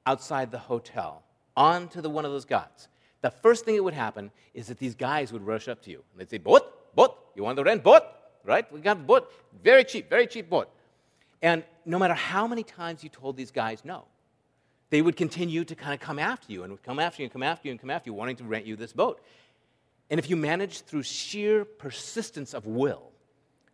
outside 0.07 0.51
the 0.51 0.59
hotel 0.59 1.23
onto 1.57 2.01
the, 2.01 2.11
one 2.11 2.25
of 2.25 2.33
those 2.33 2.47
Ghats, 2.47 2.89
the 3.21 3.31
first 3.31 3.65
thing 3.65 3.77
that 3.77 3.85
would 3.85 3.95
happen 3.95 4.33
is 4.55 4.67
that 4.67 4.79
these 4.79 4.97
guys 4.97 5.33
would 5.33 5.47
rush 5.47 5.69
up 5.69 5.81
to 5.83 5.91
you. 5.91 6.03
And 6.13 6.21
they'd 6.21 6.29
say, 6.29 6.39
Boat, 6.39 6.97
boat, 6.97 7.17
you 7.35 7.43
want 7.43 7.57
to 7.57 7.65
rent 7.65 7.83
boat? 7.83 8.03
Right? 8.45 8.71
We 8.73 8.81
got 8.81 9.07
boat. 9.07 9.31
Very 9.63 9.85
cheap, 9.85 10.11
very 10.11 10.27
cheap 10.27 10.51
boat. 10.51 10.69
And 11.41 11.65
no 11.85 11.99
matter 11.99 12.15
how 12.15 12.47
many 12.47 12.63
times 12.63 13.03
you 13.03 13.09
told 13.09 13.37
these 13.37 13.51
guys 13.51 13.85
no, 13.85 14.05
they 14.91 15.03
would 15.03 15.17
continue 15.17 15.65
to 15.65 15.75
kind 15.75 15.95
of 15.95 16.01
come 16.01 16.19
after 16.19 16.53
you 16.53 16.63
and 16.63 16.73
would 16.73 16.83
come 16.83 16.99
after 16.99 17.23
you 17.23 17.25
and 17.25 17.33
come 17.33 17.43
after 17.43 17.69
you 17.69 17.73
and 17.73 17.81
come 17.81 17.91
after 17.91 18.11
you, 18.11 18.15
wanting 18.15 18.37
to 18.37 18.45
rent 18.45 18.67
you 18.67 18.77
this 18.77 18.93
boat. 18.93 19.21
And 20.11 20.19
if 20.19 20.29
you 20.29 20.37
managed 20.37 20.87
through 20.87 21.05
sheer 21.05 21.65
persistence 21.65 22.53
of 22.53 22.67
will 22.67 23.11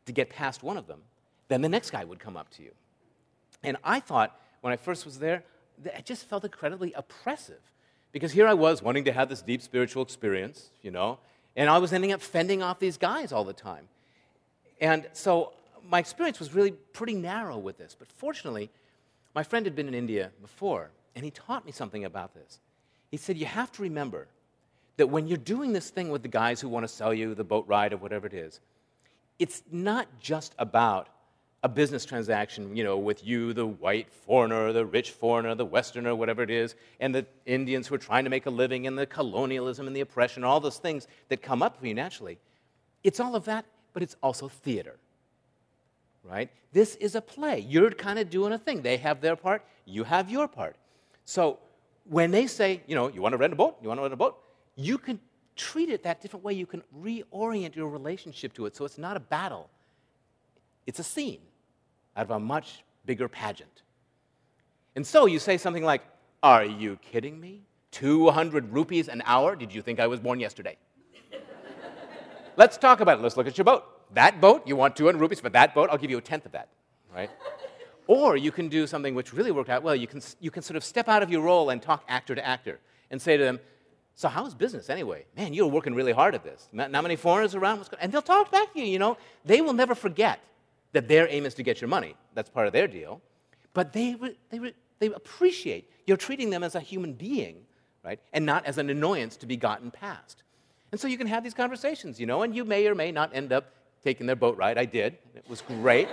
to 0.07 0.13
get 0.13 0.31
past 0.31 0.63
one 0.63 0.77
of 0.77 0.87
them, 0.87 1.03
then 1.49 1.61
the 1.63 1.69
next 1.69 1.91
guy 1.91 2.05
would 2.05 2.21
come 2.21 2.37
up 2.37 2.49
to 2.51 2.63
you. 2.63 2.71
And 3.63 3.77
I 3.83 4.01
thought, 4.01 4.41
when 4.61 4.73
I 4.73 4.77
first 4.77 5.05
was 5.05 5.19
there, 5.19 5.43
that 5.83 5.99
it 5.99 6.07
just 6.07 6.29
felt 6.29 6.45
incredibly 6.45 6.93
oppressive. 6.93 7.61
Because 8.13 8.33
here 8.33 8.47
I 8.47 8.55
was 8.55 8.83
wanting 8.83 9.05
to 9.05 9.13
have 9.13 9.29
this 9.29 9.43
deep 9.43 9.61
spiritual 9.61 10.03
experience, 10.03 10.71
you 10.83 10.91
know, 10.91 11.19
and 11.59 11.69
I 11.69 11.79
was 11.79 11.93
ending 11.93 12.13
up 12.13 12.23
fending 12.23 12.63
off 12.63 12.79
these 12.79 12.97
guys 12.97 13.33
all 13.33 13.43
the 13.43 13.53
time. 13.53 13.89
And 14.81 15.09
so 15.13 15.53
my 15.91 15.99
experience 15.99 16.39
was 16.39 16.55
really 16.55 16.71
pretty 16.71 17.15
narrow 17.15 17.59
with 17.59 17.77
this. 17.77 17.97
But 17.99 18.07
fortunately, 18.13 18.71
my 19.35 19.43
friend 19.43 19.67
had 19.67 19.75
been 19.75 19.89
in 19.89 19.95
India 19.95 20.31
before, 20.41 20.91
and 21.17 21.25
he 21.25 21.33
taught 21.33 21.67
me 21.67 21.73
something 21.73 22.05
about 22.05 22.33
this. 22.33 22.61
He 23.11 23.17
said, 23.17 23.37
You 23.37 23.47
have 23.47 23.73
to 23.73 23.83
remember 23.83 24.29
that 24.99 25.09
when 25.09 25.27
you're 25.27 25.37
doing 25.37 25.73
this 25.73 25.91
thing 25.91 26.11
with 26.11 26.23
the 26.23 26.29
guys 26.29 26.61
who 26.61 26.69
want 26.69 26.85
to 26.85 26.89
sell 26.89 27.13
you 27.13 27.35
the 27.35 27.45
boat 27.45 27.67
ride 27.67 27.93
or 27.93 27.97
whatever 27.97 28.29
it 28.29 28.35
is, 28.35 28.61
it's 29.41 29.65
not 29.73 30.07
just 30.21 30.55
about 30.61 31.09
a 31.63 31.69
business 31.69 32.05
transaction, 32.05 32.77
you 32.77 32.85
know, 32.85 32.97
with 32.99 33.27
you, 33.27 33.53
the 33.53 33.67
white 33.67 34.13
foreigner, 34.13 34.73
the 34.73 34.87
rich 34.87 35.11
foreigner, 35.11 35.55
the 35.55 35.65
westerner, 35.65 36.15
whatever 36.15 36.43
it 36.43 36.51
is, 36.51 36.77
and 37.01 37.15
the 37.15 37.27
Indians 37.47 37.89
who 37.89 37.95
are 37.97 37.99
trying 37.99 38.25
to 38.25 38.31
make 38.31 38.47
a 38.47 38.51
living, 38.51 38.87
and 38.87 38.97
the 38.97 39.07
colonialism 39.07 39.87
and 39.87 39.97
the 39.97 40.01
oppression, 40.01 40.45
all 40.45 40.61
those 40.61 40.79
things 40.79 41.09
that 41.29 41.43
come 41.43 41.63
up 41.63 41.79
for 41.79 41.87
you 41.87 41.95
naturally. 41.95 42.39
It's 43.03 43.19
all 43.19 43.35
of 43.35 43.45
that, 43.47 43.65
but 43.93 44.03
it's 44.03 44.17
also 44.23 44.49
theater 44.49 44.99
right? 46.29 46.51
This 46.73 46.95
is 46.97 47.15
a 47.15 47.21
play. 47.21 47.61
You're 47.61 47.91
kind 47.91 48.19
of 48.19 48.31
doing 48.31 48.53
a 48.53 48.59
thing. 48.59 48.83
They 48.83 48.97
have 48.99 49.21
their 49.21 49.37
part, 49.37 49.65
you 49.85 50.05
have 50.05 50.31
your 50.31 50.47
part. 50.47 50.77
So 51.25 51.59
when 52.05 52.31
they 52.31 52.47
say, 52.47 52.83
you 52.87 52.95
know, 52.95 53.09
you 53.09 53.23
want 53.23 53.33
to 53.33 53.37
rent 53.37 53.53
a 53.53 53.57
boat, 53.57 53.77
you 53.83 53.89
want 53.89 53.99
to 53.99 54.03
rent 54.03 54.15
a 54.15 54.17
boat, 54.17 54.39
you 54.77 54.99
can 54.99 55.19
treat 55.57 55.89
it 55.89 56.03
that 56.05 56.21
different 56.21 56.45
way. 56.45 56.53
You 56.53 56.67
can 56.67 56.83
reorient 57.01 57.75
your 57.75 57.89
relationship 57.89 58.53
to 58.55 58.67
it 58.67 58.77
so 58.77 58.85
it's 58.85 58.99
not 58.99 59.17
a 59.17 59.21
battle, 59.21 59.69
it's 60.87 60.99
a 60.99 61.05
scene 61.05 61.41
out 62.19 62.25
of 62.25 62.31
a 62.33 62.39
much 62.39 62.85
bigger 63.07 63.29
pageant. 63.29 63.83
And 64.97 65.07
so 65.07 65.25
you 65.25 65.39
say 65.39 65.57
something 65.57 65.85
like, 65.85 66.03
Are 66.43 66.65
you 66.65 66.99
kidding 67.01 67.41
me? 67.41 67.63
200 67.93 68.73
rupees 68.73 69.09
an 69.09 69.23
hour? 69.25 69.57
Did 69.57 69.73
you 69.73 69.81
think 69.81 69.99
I 69.99 70.07
was 70.07 70.21
born 70.21 70.41
yesterday? 70.41 70.77
Let's 72.57 72.77
talk 72.77 73.01
about 73.01 73.19
it. 73.19 73.23
Let's 73.23 73.39
look 73.39 73.47
at 73.47 73.57
your 73.57 73.65
boat 73.65 73.85
that 74.15 74.41
boat, 74.41 74.67
you 74.67 74.77
want 74.77 74.97
200 74.97 75.19
rupees 75.19 75.41
for 75.41 75.49
that 75.51 75.75
boat, 75.75 75.91
I'll 75.91 75.99
give 75.99 76.11
you 76.11 76.19
a 76.19 76.23
tenth 76.23 76.47
of 76.47 76.53
that, 76.53 76.69
right? 77.15 77.31
or 78.07 78.37
you 78.37 78.51
can 78.51 78.69
do 78.69 78.87
something 78.87 79.15
which 79.15 79.33
really 79.33 79.51
worked 79.51 79.71
out 79.71 79.83
well. 79.83 79.95
You 79.95 80.07
can, 80.07 80.23
you 80.41 80.51
can 80.51 80.63
sort 80.63 80.77
of 80.77 80.85
step 80.85 81.09
out 81.09 81.23
of 81.23 81.31
your 81.31 81.43
role 81.43 81.71
and 81.71 81.83
talk 81.83 82.05
actor 82.09 82.35
to 82.35 82.47
actor 82.47 82.81
and 83.11 83.21
say 83.21 83.37
to 83.37 83.43
them, 83.43 83.61
so 84.15 84.29
how's 84.29 84.55
business 84.55 84.91
anyway? 84.91 85.27
Man, 85.37 85.55
you're 85.55 85.69
working 85.69 85.95
really 85.95 86.13
hard 86.13 86.35
at 86.35 86.43
this. 86.43 86.69
Not, 86.73 86.91
not 86.91 87.03
many 87.03 87.15
foreigners 87.15 87.55
around. 87.55 87.89
And 88.01 88.11
they'll 88.11 88.21
talk 88.21 88.51
back 88.51 88.73
to 88.73 88.81
you, 88.81 88.87
you 88.87 88.99
know. 88.99 89.17
They 89.45 89.61
will 89.61 89.75
never 89.75 89.95
forget 89.95 90.41
that 90.93 91.09
their 91.09 91.29
aim 91.31 91.47
is 91.47 91.55
to 91.55 91.63
get 91.63 91.81
your 91.81 91.89
money. 91.89 92.15
That's 92.35 92.51
part 92.51 92.67
of 92.67 92.73
their 92.73 92.89
deal. 92.89 93.21
but 93.75 93.93
they, 93.93 94.17
they, 94.51 94.73
they 94.99 95.07
appreciate 95.07 95.91
you're 96.07 96.17
treating 96.17 96.51
them 96.51 96.63
as 96.63 96.75
a 96.75 96.81
human 96.81 97.13
being, 97.13 97.67
right? 98.03 98.19
And 98.33 98.47
not 98.47 98.65
as 98.65 98.79
an 98.79 98.89
annoyance 98.89 99.37
to 99.39 99.47
be 99.47 99.57
gotten 99.57 99.91
past. 99.91 100.43
And 100.91 100.99
so 101.01 101.07
you 101.07 101.19
can 101.19 101.27
have 101.27 101.45
these 101.45 101.55
conversations, 101.55 102.19
you 102.19 102.27
know, 102.27 102.43
and 102.43 102.57
you 102.57 102.65
may 102.65 102.87
or 102.87 102.95
may 102.95 103.13
not 103.13 103.35
end 103.35 103.53
up 103.53 103.73
taking 104.03 104.27
their 104.27 104.37
boat 104.37 104.57
ride. 104.57 104.79
I 104.79 104.87
did. 104.87 105.19
It 105.35 105.45
was 105.49 105.61
great. 105.61 106.09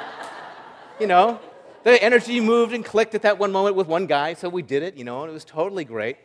you 1.00 1.06
know, 1.06 1.38
the 1.84 2.02
energy 2.02 2.40
moved 2.40 2.72
and 2.72 2.82
clicked 2.82 3.14
at 3.14 3.22
that 3.22 3.38
one 3.38 3.52
moment 3.52 3.76
with 3.76 3.86
one 3.86 4.06
guy, 4.06 4.32
so 4.32 4.48
we 4.48 4.62
did 4.62 4.82
it, 4.82 4.96
you 4.96 5.04
know, 5.04 5.22
and 5.22 5.30
it 5.30 5.34
was 5.34 5.44
totally 5.44 5.84
great. 5.84 6.16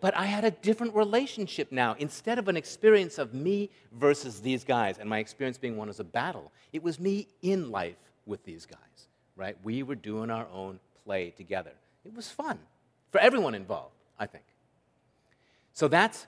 But 0.00 0.16
I 0.16 0.26
had 0.26 0.44
a 0.44 0.50
different 0.50 0.94
relationship 0.94 1.72
now. 1.72 1.96
Instead 1.98 2.38
of 2.38 2.48
an 2.48 2.56
experience 2.56 3.18
of 3.18 3.34
me 3.34 3.70
versus 3.92 4.40
these 4.40 4.64
guys, 4.64 4.98
and 4.98 5.08
my 5.08 5.18
experience 5.18 5.58
being 5.58 5.76
one 5.76 5.88
as 5.88 6.00
a 6.00 6.04
battle, 6.04 6.52
it 6.72 6.82
was 6.82 7.00
me 7.00 7.26
in 7.42 7.70
life 7.70 7.96
with 8.26 8.44
these 8.44 8.66
guys, 8.66 9.08
right? 9.36 9.56
We 9.64 9.82
were 9.82 9.96
doing 9.96 10.30
our 10.30 10.46
own 10.52 10.78
play 11.04 11.30
together. 11.30 11.72
It 12.04 12.14
was 12.14 12.28
fun 12.30 12.58
for 13.10 13.20
everyone 13.20 13.54
involved, 13.54 13.94
I 14.18 14.26
think. 14.26 14.44
So 15.72 15.88
that's, 15.88 16.26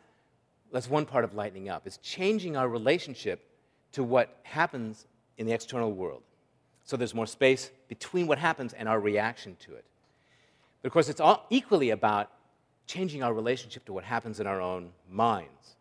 that's 0.72 0.88
one 0.88 1.06
part 1.06 1.24
of 1.24 1.34
lightening 1.34 1.68
up, 1.68 1.86
is 1.86 1.98
changing 1.98 2.56
our 2.56 2.68
relationship 2.68 3.44
to 3.92 4.02
what 4.02 4.38
happens 4.42 5.06
in 5.38 5.46
the 5.46 5.52
external 5.52 5.92
world. 5.92 6.22
So 6.84 6.96
there's 6.96 7.14
more 7.14 7.26
space 7.26 7.70
between 7.88 8.26
what 8.26 8.38
happens 8.38 8.72
and 8.72 8.88
our 8.88 8.98
reaction 8.98 9.56
to 9.60 9.74
it. 9.74 9.84
But 10.82 10.88
of 10.88 10.92
course, 10.92 11.08
it's 11.08 11.20
all 11.20 11.46
equally 11.50 11.90
about 11.90 12.30
changing 12.90 13.22
our 13.22 13.32
relationship 13.32 13.84
to 13.84 13.92
what 13.92 14.02
happens 14.02 14.40
in 14.40 14.46
our 14.48 14.60
own 14.60 14.90
minds, 15.08 15.76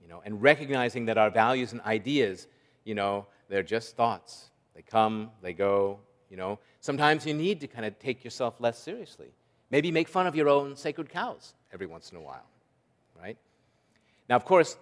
you 0.00 0.08
know, 0.08 0.22
and 0.24 0.40
recognizing 0.40 1.06
that 1.06 1.18
our 1.18 1.28
values 1.28 1.72
and 1.72 1.80
ideas, 1.80 2.46
you 2.84 2.94
know, 2.94 3.26
they're 3.48 3.64
just 3.64 3.96
thoughts. 3.96 4.50
They 4.76 4.82
come, 4.82 5.30
they 5.42 5.52
go, 5.52 5.98
you 6.30 6.36
know. 6.36 6.60
Sometimes 6.80 7.26
you 7.26 7.34
need 7.34 7.60
to 7.60 7.66
kind 7.66 7.84
of 7.84 7.98
take 7.98 8.22
yourself 8.22 8.60
less 8.60 8.78
seriously. 8.78 9.32
Maybe 9.70 9.90
make 9.90 10.06
fun 10.06 10.28
of 10.28 10.36
your 10.36 10.48
own 10.48 10.76
sacred 10.76 11.08
cows 11.08 11.54
every 11.72 11.86
once 11.86 12.12
in 12.12 12.18
a 12.18 12.20
while, 12.20 12.46
right? 13.20 13.36
Now, 14.28 14.36
of 14.36 14.44
course, 14.44 14.76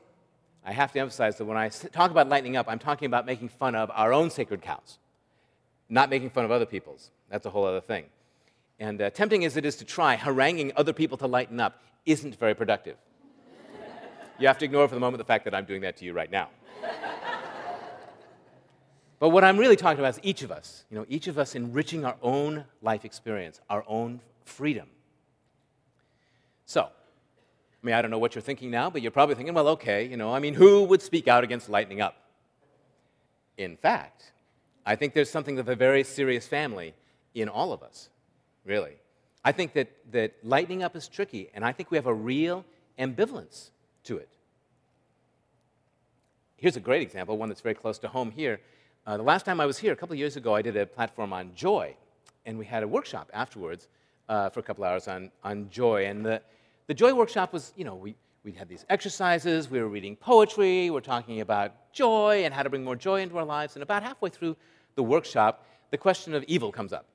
I 0.66 0.72
have 0.72 0.92
to 0.92 1.00
emphasize 1.00 1.38
that 1.38 1.46
when 1.46 1.56
I 1.56 1.70
talk 1.70 2.10
about 2.10 2.28
lightening 2.28 2.56
up, 2.56 2.66
I'm 2.68 2.78
talking 2.78 3.06
about 3.06 3.24
making 3.24 3.48
fun 3.48 3.74
of 3.74 3.90
our 3.94 4.12
own 4.12 4.28
sacred 4.28 4.60
cows, 4.60 4.98
not 5.88 6.10
making 6.10 6.28
fun 6.30 6.44
of 6.44 6.50
other 6.50 6.66
people's. 6.66 7.10
That's 7.30 7.46
a 7.46 7.50
whole 7.50 7.64
other 7.64 7.80
thing. 7.80 8.04
And 8.82 9.00
uh, 9.00 9.10
tempting 9.10 9.44
as 9.44 9.56
it 9.56 9.64
is 9.64 9.76
to 9.76 9.84
try, 9.84 10.16
haranguing 10.16 10.72
other 10.74 10.92
people 10.92 11.16
to 11.18 11.28
lighten 11.28 11.60
up 11.60 11.80
isn't 12.04 12.34
very 12.34 12.52
productive. 12.52 12.96
you 14.40 14.48
have 14.48 14.58
to 14.58 14.64
ignore 14.64 14.88
for 14.88 14.96
the 14.96 15.00
moment 15.00 15.18
the 15.18 15.24
fact 15.24 15.44
that 15.44 15.54
I'm 15.54 15.64
doing 15.66 15.82
that 15.82 15.96
to 15.98 16.04
you 16.04 16.12
right 16.12 16.28
now. 16.28 16.48
but 19.20 19.28
what 19.28 19.44
I'm 19.44 19.56
really 19.56 19.76
talking 19.76 20.00
about 20.00 20.14
is 20.14 20.20
each 20.24 20.42
of 20.42 20.50
us, 20.50 20.82
you 20.90 20.98
know, 20.98 21.06
each 21.08 21.28
of 21.28 21.38
us 21.38 21.54
enriching 21.54 22.04
our 22.04 22.16
own 22.22 22.64
life 22.80 23.04
experience, 23.04 23.60
our 23.70 23.84
own 23.86 24.20
freedom. 24.44 24.88
So, 26.66 26.82
I 26.82 27.86
mean, 27.86 27.94
I 27.94 28.02
don't 28.02 28.10
know 28.10 28.18
what 28.18 28.34
you're 28.34 28.42
thinking 28.42 28.72
now, 28.72 28.90
but 28.90 29.00
you're 29.00 29.12
probably 29.12 29.36
thinking, 29.36 29.54
well, 29.54 29.68
okay, 29.68 30.04
you 30.04 30.16
know, 30.16 30.34
I 30.34 30.40
mean, 30.40 30.54
who 30.54 30.82
would 30.82 31.02
speak 31.02 31.28
out 31.28 31.44
against 31.44 31.68
lightening 31.68 32.00
up? 32.00 32.16
In 33.56 33.76
fact, 33.76 34.32
I 34.84 34.96
think 34.96 35.14
there's 35.14 35.30
something 35.30 35.60
of 35.60 35.68
a 35.68 35.76
very 35.76 36.02
serious 36.02 36.48
family 36.48 36.94
in 37.32 37.48
all 37.48 37.72
of 37.72 37.84
us 37.84 38.08
really. 38.64 38.96
I 39.44 39.52
think 39.52 39.72
that, 39.74 39.88
that 40.12 40.34
lightening 40.42 40.82
up 40.82 40.94
is 40.94 41.08
tricky, 41.08 41.50
and 41.54 41.64
I 41.64 41.72
think 41.72 41.90
we 41.90 41.96
have 41.96 42.06
a 42.06 42.14
real 42.14 42.64
ambivalence 42.98 43.70
to 44.04 44.16
it. 44.16 44.28
Here's 46.56 46.76
a 46.76 46.80
great 46.80 47.02
example, 47.02 47.36
one 47.36 47.48
that's 47.48 47.60
very 47.60 47.74
close 47.74 47.98
to 48.00 48.08
home 48.08 48.30
here. 48.30 48.60
Uh, 49.04 49.16
the 49.16 49.22
last 49.24 49.44
time 49.44 49.60
I 49.60 49.66
was 49.66 49.78
here, 49.78 49.92
a 49.92 49.96
couple 49.96 50.12
of 50.12 50.18
years 50.20 50.36
ago, 50.36 50.54
I 50.54 50.62
did 50.62 50.76
a 50.76 50.86
platform 50.86 51.32
on 51.32 51.50
joy, 51.56 51.96
and 52.46 52.56
we 52.56 52.64
had 52.64 52.84
a 52.84 52.88
workshop 52.88 53.30
afterwards 53.34 53.88
uh, 54.28 54.48
for 54.48 54.60
a 54.60 54.62
couple 54.62 54.84
hours 54.84 55.08
on, 55.08 55.32
on 55.42 55.68
joy. 55.70 56.06
And 56.06 56.24
the, 56.24 56.40
the 56.86 56.94
joy 56.94 57.12
workshop 57.12 57.52
was, 57.52 57.72
you 57.76 57.84
know, 57.84 57.96
we, 57.96 58.14
we 58.44 58.52
had 58.52 58.68
these 58.68 58.84
exercises, 58.88 59.70
we 59.70 59.80
were 59.80 59.88
reading 59.88 60.14
poetry, 60.14 60.84
we 60.84 60.90
we're 60.90 61.00
talking 61.00 61.40
about 61.40 61.92
joy 61.92 62.42
and 62.44 62.54
how 62.54 62.62
to 62.62 62.70
bring 62.70 62.84
more 62.84 62.94
joy 62.94 63.22
into 63.22 63.36
our 63.38 63.44
lives. 63.44 63.74
And 63.74 63.82
about 63.82 64.04
halfway 64.04 64.30
through 64.30 64.56
the 64.94 65.02
workshop, 65.02 65.66
the 65.90 65.98
question 65.98 66.32
of 66.32 66.44
evil 66.44 66.70
comes 66.70 66.92
up. 66.92 67.06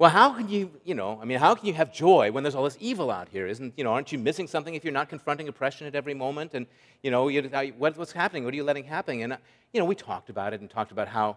Well, 0.00 0.08
how 0.08 0.32
can 0.32 0.48
you, 0.48 0.70
you 0.82 0.94
know, 0.94 1.18
I 1.20 1.26
mean, 1.26 1.38
how 1.38 1.54
can 1.54 1.66
you 1.66 1.74
have 1.74 1.92
joy 1.92 2.32
when 2.32 2.42
there's 2.42 2.54
all 2.54 2.64
this 2.64 2.78
evil 2.80 3.10
out 3.10 3.28
here? 3.28 3.46
Isn't, 3.46 3.74
you 3.76 3.84
know, 3.84 3.92
aren't 3.92 4.10
you 4.10 4.18
missing 4.18 4.46
something 4.46 4.74
if 4.74 4.82
you're 4.82 4.94
not 4.94 5.10
confronting 5.10 5.46
oppression 5.46 5.86
at 5.86 5.94
every 5.94 6.14
moment? 6.14 6.54
And, 6.54 6.66
you 7.02 7.10
know, 7.10 7.28
what, 7.76 7.98
what's 7.98 8.10
happening? 8.10 8.46
What 8.46 8.54
are 8.54 8.56
you 8.56 8.64
letting 8.64 8.84
happen? 8.84 9.20
And, 9.20 9.34
uh, 9.34 9.36
you 9.74 9.78
know, 9.78 9.84
we 9.84 9.94
talked 9.94 10.30
about 10.30 10.54
it 10.54 10.62
and 10.62 10.70
talked 10.70 10.90
about 10.90 11.06
how 11.06 11.36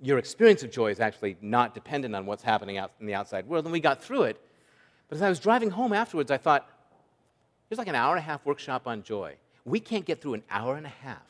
your 0.00 0.16
experience 0.16 0.62
of 0.62 0.70
joy 0.70 0.90
is 0.90 1.00
actually 1.00 1.36
not 1.42 1.74
dependent 1.74 2.16
on 2.16 2.24
what's 2.24 2.42
happening 2.42 2.78
out 2.78 2.92
in 2.98 3.04
the 3.04 3.12
outside 3.12 3.46
world. 3.46 3.66
And 3.66 3.72
we 3.74 3.78
got 3.78 4.02
through 4.02 4.22
it. 4.22 4.40
But 5.10 5.16
as 5.16 5.22
I 5.22 5.28
was 5.28 5.38
driving 5.38 5.68
home 5.68 5.92
afterwards, 5.92 6.30
I 6.30 6.38
thought, 6.38 6.66
there's 7.68 7.78
like 7.78 7.88
an 7.88 7.94
hour 7.94 8.16
and 8.16 8.20
a 8.20 8.26
half 8.26 8.46
workshop 8.46 8.86
on 8.86 9.02
joy. 9.02 9.34
We 9.66 9.80
can't 9.80 10.06
get 10.06 10.22
through 10.22 10.32
an 10.32 10.44
hour 10.50 10.76
and 10.76 10.86
a 10.86 10.94
half 11.02 11.26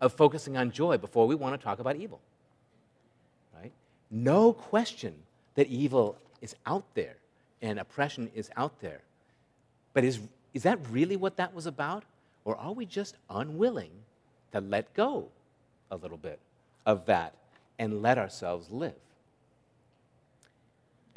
of 0.00 0.12
focusing 0.12 0.56
on 0.56 0.72
joy 0.72 0.98
before 0.98 1.28
we 1.28 1.36
want 1.36 1.56
to 1.56 1.64
talk 1.64 1.78
about 1.78 1.94
evil. 1.94 2.20
Right? 3.54 3.70
No 4.10 4.52
question 4.52 5.14
that 5.56 5.66
evil 5.66 6.16
is 6.40 6.54
out 6.64 6.84
there 6.94 7.16
and 7.60 7.78
oppression 7.78 8.30
is 8.34 8.50
out 8.56 8.80
there. 8.80 9.00
But 9.92 10.04
is, 10.04 10.20
is 10.54 10.62
that 10.62 10.78
really 10.90 11.16
what 11.16 11.36
that 11.36 11.54
was 11.54 11.66
about? 11.66 12.04
Or 12.44 12.56
are 12.56 12.72
we 12.72 12.86
just 12.86 13.16
unwilling 13.28 13.90
to 14.52 14.60
let 14.60 14.94
go 14.94 15.28
a 15.90 15.96
little 15.96 16.18
bit 16.18 16.38
of 16.84 17.06
that 17.06 17.34
and 17.78 18.02
let 18.02 18.18
ourselves 18.18 18.70
live? 18.70 18.94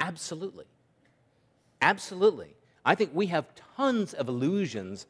Absolutely. 0.00 0.64
Absolutely. 1.82 2.54
I 2.84 2.94
think 2.94 3.10
we 3.14 3.26
have 3.26 3.46
tons 3.76 4.14
of 4.14 4.28
illusions. 4.28 5.06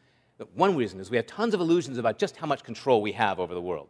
One 0.54 0.76
reason 0.76 1.00
is 1.00 1.10
we 1.10 1.16
have 1.16 1.26
tons 1.26 1.54
of 1.54 1.60
illusions 1.60 1.96
about 1.96 2.18
just 2.18 2.36
how 2.36 2.46
much 2.46 2.64
control 2.64 3.00
we 3.00 3.12
have 3.12 3.38
over 3.38 3.54
the 3.54 3.60
world. 3.60 3.88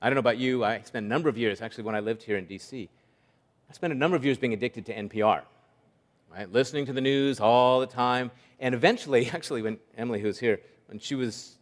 I 0.00 0.08
don't 0.08 0.14
know 0.14 0.20
about 0.20 0.38
you, 0.38 0.64
I 0.64 0.80
spent 0.82 1.06
a 1.06 1.08
number 1.08 1.28
of 1.28 1.38
years, 1.38 1.62
actually, 1.62 1.84
when 1.84 1.94
I 1.94 2.00
lived 2.00 2.22
here 2.22 2.36
in 2.36 2.44
D.C., 2.44 2.88
I 3.68 3.72
spent 3.72 3.92
a 3.92 3.96
number 3.96 4.16
of 4.16 4.24
years 4.24 4.38
being 4.38 4.52
addicted 4.52 4.86
to 4.86 4.94
NPR, 4.94 5.42
right? 6.32 6.50
Listening 6.52 6.86
to 6.86 6.92
the 6.92 7.00
news 7.00 7.40
all 7.40 7.80
the 7.80 7.86
time. 7.86 8.30
And 8.60 8.74
eventually, 8.74 9.28
actually, 9.32 9.62
when 9.62 9.78
Emily, 9.96 10.20
who's 10.20 10.38
here, 10.38 10.60
when 10.86 10.98
she 10.98 11.14
was 11.14 11.58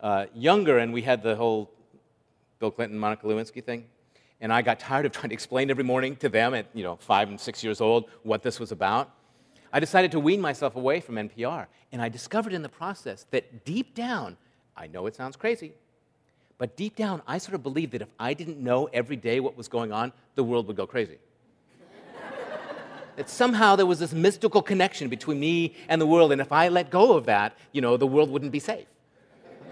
uh, 0.00 0.26
younger 0.34 0.78
and 0.78 0.92
we 0.92 1.02
had 1.02 1.22
the 1.22 1.34
whole 1.34 1.70
Bill 2.60 2.70
Clinton, 2.70 2.98
Monica 2.98 3.26
Lewinsky 3.26 3.62
thing, 3.62 3.86
and 4.40 4.52
I 4.52 4.62
got 4.62 4.78
tired 4.78 5.04
of 5.04 5.12
trying 5.12 5.30
to 5.30 5.34
explain 5.34 5.68
every 5.68 5.82
morning 5.82 6.14
to 6.16 6.28
them 6.28 6.54
at 6.54 6.66
you 6.72 6.84
know, 6.84 6.96
five 6.96 7.28
and 7.28 7.40
six 7.40 7.64
years 7.64 7.80
old 7.80 8.08
what 8.22 8.42
this 8.42 8.60
was 8.60 8.70
about, 8.70 9.10
I 9.72 9.80
decided 9.80 10.12
to 10.12 10.20
wean 10.20 10.40
myself 10.40 10.76
away 10.76 11.00
from 11.00 11.16
NPR. 11.16 11.66
And 11.90 12.00
I 12.00 12.08
discovered 12.08 12.52
in 12.52 12.62
the 12.62 12.68
process 12.68 13.26
that 13.32 13.64
deep 13.64 13.94
down, 13.94 14.36
I 14.76 14.86
know 14.86 15.06
it 15.06 15.16
sounds 15.16 15.34
crazy, 15.34 15.72
but 16.56 16.76
deep 16.76 16.94
down, 16.94 17.20
I 17.26 17.38
sort 17.38 17.54
of 17.54 17.64
believed 17.64 17.92
that 17.92 18.02
if 18.02 18.10
I 18.18 18.32
didn't 18.32 18.58
know 18.58 18.88
every 18.92 19.16
day 19.16 19.40
what 19.40 19.56
was 19.56 19.66
going 19.66 19.92
on, 19.92 20.12
the 20.36 20.44
world 20.44 20.68
would 20.68 20.76
go 20.76 20.86
crazy 20.86 21.18
that 23.18 23.28
somehow 23.28 23.74
there 23.74 23.84
was 23.84 23.98
this 23.98 24.12
mystical 24.12 24.62
connection 24.62 25.08
between 25.08 25.40
me 25.40 25.74
and 25.88 26.00
the 26.00 26.06
world, 26.06 26.30
and 26.30 26.40
if 26.40 26.52
I 26.52 26.68
let 26.68 26.88
go 26.88 27.16
of 27.16 27.26
that, 27.26 27.58
you 27.72 27.80
know, 27.80 27.96
the 27.96 28.06
world 28.06 28.30
wouldn't 28.30 28.52
be 28.52 28.60
safe. 28.60 28.86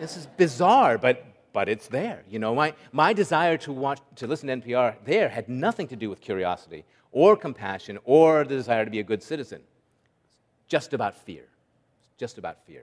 This 0.00 0.16
is 0.16 0.26
bizarre, 0.26 0.98
but, 0.98 1.24
but 1.52 1.68
it's 1.68 1.86
there. 1.86 2.24
You 2.28 2.40
know, 2.40 2.56
my, 2.56 2.74
my 2.90 3.12
desire 3.12 3.56
to, 3.58 3.72
watch, 3.72 4.00
to 4.16 4.26
listen 4.26 4.48
to 4.48 4.56
NPR 4.56 4.96
there 5.04 5.28
had 5.28 5.48
nothing 5.48 5.86
to 5.86 5.94
do 5.94 6.10
with 6.10 6.20
curiosity 6.20 6.84
or 7.12 7.36
compassion 7.36 8.00
or 8.04 8.42
the 8.42 8.56
desire 8.56 8.84
to 8.84 8.90
be 8.90 8.98
a 8.98 9.04
good 9.04 9.22
citizen. 9.22 9.60
It's 9.60 10.68
just 10.68 10.92
about 10.92 11.16
fear. 11.16 11.44
It's 11.44 12.18
just 12.18 12.38
about 12.38 12.66
fear. 12.66 12.82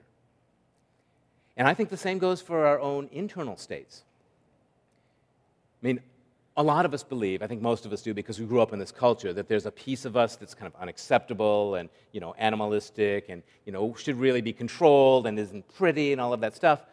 And 1.57 1.67
I 1.67 1.73
think 1.73 1.89
the 1.89 1.97
same 1.97 2.19
goes 2.19 2.41
for 2.41 2.65
our 2.65 2.79
own 2.79 3.09
internal 3.11 3.57
states. 3.57 4.03
I 5.83 5.87
mean, 5.87 5.99
a 6.55 6.63
lot 6.63 6.85
of 6.85 6.93
us 6.93 7.03
believe, 7.03 7.41
I 7.41 7.47
think 7.47 7.61
most 7.61 7.85
of 7.85 7.93
us 7.93 8.01
do 8.01 8.13
because 8.13 8.39
we 8.39 8.45
grew 8.45 8.61
up 8.61 8.73
in 8.73 8.79
this 8.79 8.91
culture, 8.91 9.33
that 9.33 9.47
there's 9.47 9.65
a 9.65 9.71
piece 9.71 10.05
of 10.05 10.15
us 10.15 10.35
that's 10.35 10.53
kind 10.53 10.71
of 10.71 10.79
unacceptable 10.79 11.75
and 11.75 11.89
you 12.11 12.19
know, 12.19 12.35
animalistic 12.37 13.29
and 13.29 13.41
you 13.65 13.71
know, 13.71 13.95
should 13.95 14.17
really 14.19 14.41
be 14.41 14.53
controlled 14.53 15.25
and 15.25 15.39
isn't 15.39 15.67
pretty 15.73 16.11
and 16.11 16.21
all 16.21 16.31
of 16.31 16.41
that 16.41 16.55
stuff. 16.55 16.85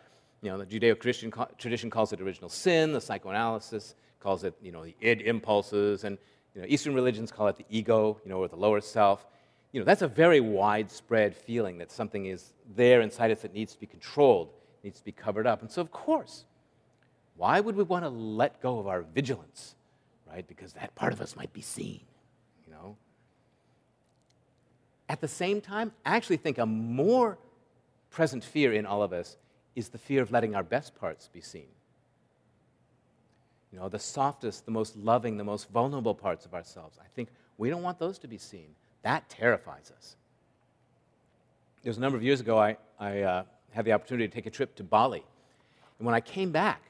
You 0.42 0.50
know, 0.50 0.58
the 0.58 0.64
Judeo-Christian 0.64 1.32
tradition 1.58 1.90
calls 1.90 2.12
it 2.14 2.20
original 2.22 2.48
sin. 2.48 2.92
The 2.92 3.00
psychoanalysis 3.00 3.94
calls 4.20 4.44
it 4.44 4.54
you 4.62 4.72
know, 4.72 4.84
the 4.84 4.96
id 5.02 5.22
impulses. 5.22 6.04
And 6.04 6.16
you 6.54 6.62
know, 6.62 6.66
Eastern 6.68 6.94
religions 6.94 7.30
call 7.30 7.48
it 7.48 7.56
the 7.56 7.66
ego, 7.68 8.18
you 8.24 8.30
know, 8.30 8.38
or 8.38 8.48
the 8.48 8.56
lower 8.56 8.80
self. 8.80 9.26
You 9.72 9.80
know, 9.80 9.84
that's 9.84 10.02
a 10.02 10.08
very 10.08 10.40
widespread 10.40 11.36
feeling 11.36 11.76
that 11.78 11.92
something 11.92 12.26
is 12.26 12.54
there 12.74 13.02
inside 13.02 13.30
us 13.30 13.42
that 13.42 13.52
needs 13.52 13.74
to 13.74 13.80
be 13.80 13.86
controlled, 13.86 14.48
needs 14.82 14.98
to 14.98 15.04
be 15.04 15.12
covered 15.12 15.46
up. 15.46 15.60
And 15.60 15.70
so, 15.70 15.82
of 15.82 15.92
course, 15.92 16.46
why 17.40 17.58
would 17.58 17.74
we 17.74 17.84
want 17.84 18.04
to 18.04 18.10
let 18.10 18.60
go 18.60 18.78
of 18.78 18.86
our 18.86 19.00
vigilance, 19.00 19.74
right? 20.30 20.46
Because 20.46 20.74
that 20.74 20.94
part 20.94 21.14
of 21.14 21.22
us 21.22 21.36
might 21.36 21.50
be 21.54 21.62
seen, 21.62 22.02
you 22.66 22.70
know? 22.70 22.96
At 25.08 25.22
the 25.22 25.28
same 25.28 25.62
time, 25.62 25.92
I 26.04 26.16
actually 26.16 26.36
think 26.36 26.58
a 26.58 26.66
more 26.66 27.38
present 28.10 28.44
fear 28.44 28.74
in 28.74 28.84
all 28.84 29.02
of 29.02 29.14
us 29.14 29.38
is 29.74 29.88
the 29.88 29.96
fear 29.96 30.20
of 30.20 30.30
letting 30.30 30.54
our 30.54 30.62
best 30.62 30.94
parts 30.94 31.30
be 31.32 31.40
seen. 31.40 31.68
you 33.72 33.78
know, 33.78 33.88
the 33.88 33.98
softest, 33.98 34.66
the 34.66 34.70
most 34.70 34.94
loving, 34.94 35.38
the 35.38 35.44
most 35.44 35.70
vulnerable 35.70 36.14
parts 36.14 36.44
of 36.44 36.52
ourselves. 36.52 36.98
I 37.00 37.06
think 37.14 37.30
we 37.56 37.70
don't 37.70 37.82
want 37.82 37.98
those 37.98 38.18
to 38.18 38.28
be 38.28 38.36
seen. 38.36 38.74
That 39.00 39.26
terrifies 39.30 39.90
us. 39.96 40.16
There 41.82 41.88
was 41.88 41.96
a 41.96 42.02
number 42.02 42.18
of 42.18 42.22
years 42.22 42.40
ago, 42.40 42.58
I, 42.58 42.76
I 42.98 43.20
uh, 43.20 43.42
had 43.70 43.86
the 43.86 43.92
opportunity 43.92 44.28
to 44.28 44.34
take 44.34 44.44
a 44.44 44.50
trip 44.50 44.74
to 44.76 44.84
Bali. 44.84 45.24
And 45.98 46.04
when 46.04 46.14
I 46.14 46.20
came 46.20 46.52
back, 46.52 46.82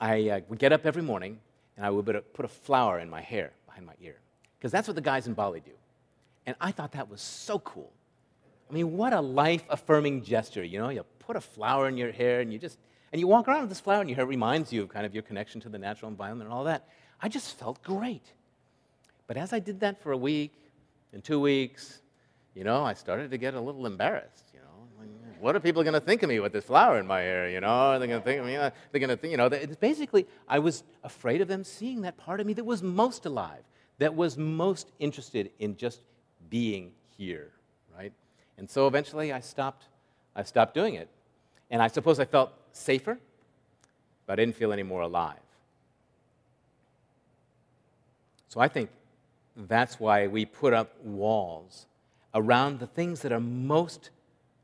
I 0.00 0.28
uh, 0.28 0.40
would 0.48 0.58
get 0.58 0.72
up 0.72 0.86
every 0.86 1.02
morning 1.02 1.38
and 1.76 1.84
I 1.84 1.90
would 1.90 2.06
put 2.32 2.44
a 2.44 2.48
flower 2.48 3.00
in 3.00 3.08
my 3.10 3.20
hair 3.20 3.52
behind 3.66 3.86
my 3.86 3.94
ear. 4.00 4.16
Because 4.58 4.72
that's 4.72 4.88
what 4.88 4.94
the 4.94 5.02
guys 5.02 5.26
in 5.26 5.34
Bali 5.34 5.60
do. 5.60 5.72
And 6.46 6.56
I 6.60 6.72
thought 6.72 6.92
that 6.92 7.08
was 7.08 7.20
so 7.20 7.58
cool. 7.60 7.92
I 8.68 8.72
mean, 8.72 8.96
what 8.96 9.12
a 9.12 9.20
life 9.20 9.64
affirming 9.68 10.22
gesture. 10.22 10.64
You 10.64 10.78
know, 10.78 10.88
you 10.88 11.04
put 11.18 11.36
a 11.36 11.40
flower 11.40 11.88
in 11.88 11.96
your 11.96 12.12
hair 12.12 12.40
and 12.40 12.52
you 12.52 12.58
just, 12.58 12.78
and 13.12 13.20
you 13.20 13.26
walk 13.26 13.48
around 13.48 13.60
with 13.60 13.68
this 13.68 13.80
flower 13.80 14.00
and 14.00 14.08
your 14.08 14.16
hair 14.16 14.26
reminds 14.26 14.72
you 14.72 14.82
of 14.82 14.88
kind 14.88 15.06
of 15.06 15.14
your 15.14 15.22
connection 15.22 15.60
to 15.62 15.68
the 15.68 15.78
natural 15.78 16.10
environment 16.10 16.48
and 16.48 16.54
all 16.54 16.64
that. 16.64 16.88
I 17.20 17.28
just 17.28 17.58
felt 17.58 17.82
great. 17.82 18.24
But 19.26 19.36
as 19.36 19.52
I 19.52 19.58
did 19.58 19.80
that 19.80 20.00
for 20.00 20.12
a 20.12 20.16
week 20.16 20.54
and 21.12 21.22
two 21.22 21.40
weeks, 21.40 22.00
you 22.54 22.64
know, 22.64 22.84
I 22.84 22.94
started 22.94 23.30
to 23.30 23.38
get 23.38 23.54
a 23.54 23.60
little 23.60 23.86
embarrassed. 23.86 24.43
What 25.44 25.54
are 25.54 25.60
people 25.60 25.82
going 25.82 25.92
to 25.92 26.00
think 26.00 26.22
of 26.22 26.30
me 26.30 26.40
with 26.40 26.54
this 26.54 26.64
flower 26.64 26.98
in 26.98 27.06
my 27.06 27.20
hair? 27.20 27.50
You 27.50 27.60
know, 27.60 27.66
are 27.66 27.98
they 27.98 28.06
going 28.06 28.18
to 28.18 28.24
think 28.24 28.40
of 28.40 28.46
me? 28.46 28.56
Uh, 28.56 28.70
they're 28.90 28.98
going 28.98 29.10
to 29.10 29.16
think, 29.18 29.30
you 29.30 29.36
know, 29.36 29.44
it's 29.44 29.76
basically, 29.76 30.26
I 30.48 30.58
was 30.58 30.84
afraid 31.02 31.42
of 31.42 31.48
them 31.48 31.64
seeing 31.64 32.00
that 32.00 32.16
part 32.16 32.40
of 32.40 32.46
me 32.46 32.54
that 32.54 32.64
was 32.64 32.82
most 32.82 33.26
alive, 33.26 33.62
that 33.98 34.14
was 34.14 34.38
most 34.38 34.90
interested 35.00 35.50
in 35.58 35.76
just 35.76 36.00
being 36.48 36.92
here, 37.18 37.50
right? 37.94 38.10
And 38.56 38.70
so 38.70 38.86
eventually 38.86 39.34
I 39.34 39.40
stopped, 39.40 39.84
I 40.34 40.44
stopped 40.44 40.72
doing 40.72 40.94
it. 40.94 41.10
And 41.70 41.82
I 41.82 41.88
suppose 41.88 42.18
I 42.18 42.24
felt 42.24 42.50
safer, 42.72 43.18
but 44.26 44.32
I 44.32 44.36
didn't 44.36 44.56
feel 44.56 44.72
any 44.72 44.82
more 44.82 45.02
alive. 45.02 45.36
So 48.48 48.60
I 48.60 48.68
think 48.68 48.88
that's 49.54 50.00
why 50.00 50.26
we 50.26 50.46
put 50.46 50.72
up 50.72 50.98
walls 51.04 51.84
around 52.34 52.78
the 52.78 52.86
things 52.86 53.20
that 53.20 53.30
are 53.30 53.40
most 53.40 54.08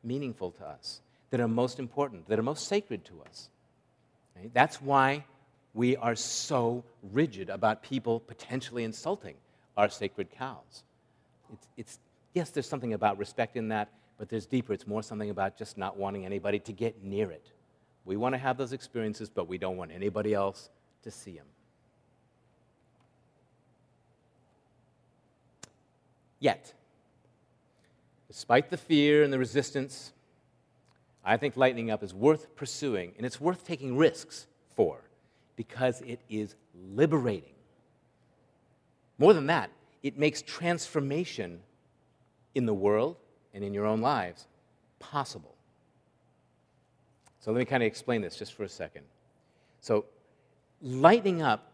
meaningful 0.02 0.52
to 0.52 0.66
us, 0.66 1.00
that 1.30 1.40
are 1.40 1.48
most 1.48 1.78
important, 1.78 2.28
that 2.28 2.38
are 2.38 2.42
most 2.42 2.66
sacred 2.66 3.04
to 3.06 3.22
us. 3.28 3.48
Right? 4.36 4.50
That's 4.52 4.80
why 4.80 5.24
we 5.74 5.96
are 5.96 6.16
so 6.16 6.84
rigid 7.12 7.50
about 7.50 7.82
people 7.82 8.20
potentially 8.20 8.84
insulting 8.84 9.34
our 9.76 9.88
sacred 9.88 10.30
cows. 10.30 10.82
It's, 11.52 11.68
it's, 11.76 11.98
yes, 12.34 12.50
there's 12.50 12.68
something 12.68 12.92
about 12.92 13.18
respect 13.18 13.56
in 13.56 13.68
that, 13.68 13.90
but 14.18 14.28
there's 14.28 14.46
deeper. 14.46 14.72
It's 14.72 14.86
more 14.86 15.02
something 15.02 15.30
about 15.30 15.56
just 15.56 15.78
not 15.78 15.96
wanting 15.96 16.24
anybody 16.24 16.58
to 16.60 16.72
get 16.72 17.02
near 17.02 17.30
it. 17.30 17.52
We 18.04 18.16
want 18.16 18.34
to 18.34 18.38
have 18.38 18.56
those 18.56 18.72
experiences, 18.72 19.30
but 19.30 19.48
we 19.48 19.58
don't 19.58 19.76
want 19.76 19.92
anybody 19.92 20.34
else 20.34 20.70
to 21.02 21.10
see 21.10 21.36
them. 21.36 21.46
Yet, 26.40 26.72
despite 28.30 28.70
the 28.70 28.76
fear 28.76 29.24
and 29.24 29.32
the 29.32 29.38
resistance, 29.40 30.12
I 31.24 31.36
think 31.36 31.56
lightening 31.56 31.90
up 31.90 32.04
is 32.04 32.14
worth 32.14 32.54
pursuing 32.54 33.12
and 33.16 33.26
it's 33.26 33.40
worth 33.40 33.66
taking 33.66 33.96
risks 33.96 34.46
for 34.76 35.00
because 35.56 36.00
it 36.02 36.20
is 36.30 36.54
liberating. 36.94 37.54
More 39.18 39.34
than 39.34 39.48
that, 39.48 39.70
it 40.04 40.16
makes 40.16 40.42
transformation 40.42 41.58
in 42.54 42.66
the 42.66 42.72
world 42.72 43.16
and 43.52 43.64
in 43.64 43.74
your 43.74 43.84
own 43.84 44.00
lives 44.00 44.46
possible. 45.00 45.56
So 47.40 47.50
let 47.50 47.58
me 47.58 47.64
kind 47.64 47.82
of 47.82 47.88
explain 47.88 48.22
this 48.22 48.36
just 48.36 48.54
for 48.54 48.62
a 48.62 48.68
second. 48.68 49.02
So, 49.80 50.04
lightening 50.80 51.42
up 51.42 51.72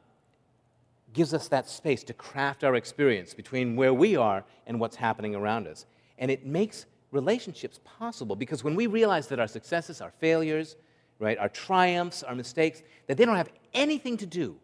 gives 1.13 1.35
us 1.35 1.49
that 1.49 1.69
space 1.69 2.03
to 2.05 2.15
craft 2.15 2.65
our 2.65 2.77
experience 2.77 3.35
between 3.35 3.77
where 3.77 3.93
we 3.93 4.17
are 4.17 4.43
and 4.67 4.81
what's 4.81 4.97
happening 4.97 5.35
around 5.35 5.67
us. 5.67 5.85
And 6.19 6.31
it 6.31 6.47
makes 6.47 6.87
relationships 7.11 7.81
possible 7.85 8.37
because 8.37 8.65
when 8.65 8.75
we 8.75 8.87
realize 8.87 9.27
that 9.29 9.39
our 9.39 9.47
successes, 9.47 10.01
our 10.01 10.13
failures, 10.19 10.77
right, 11.19 11.39
our 11.39 11.49
triumphs, 11.49 12.23
our 12.23 12.35
mistakes, 12.35 12.83
that 13.07 13.17
they 13.17 13.25
don't 13.25 13.37
have 13.37 13.51
anything 13.75 14.17
to 14.19 14.27
do 14.27 14.57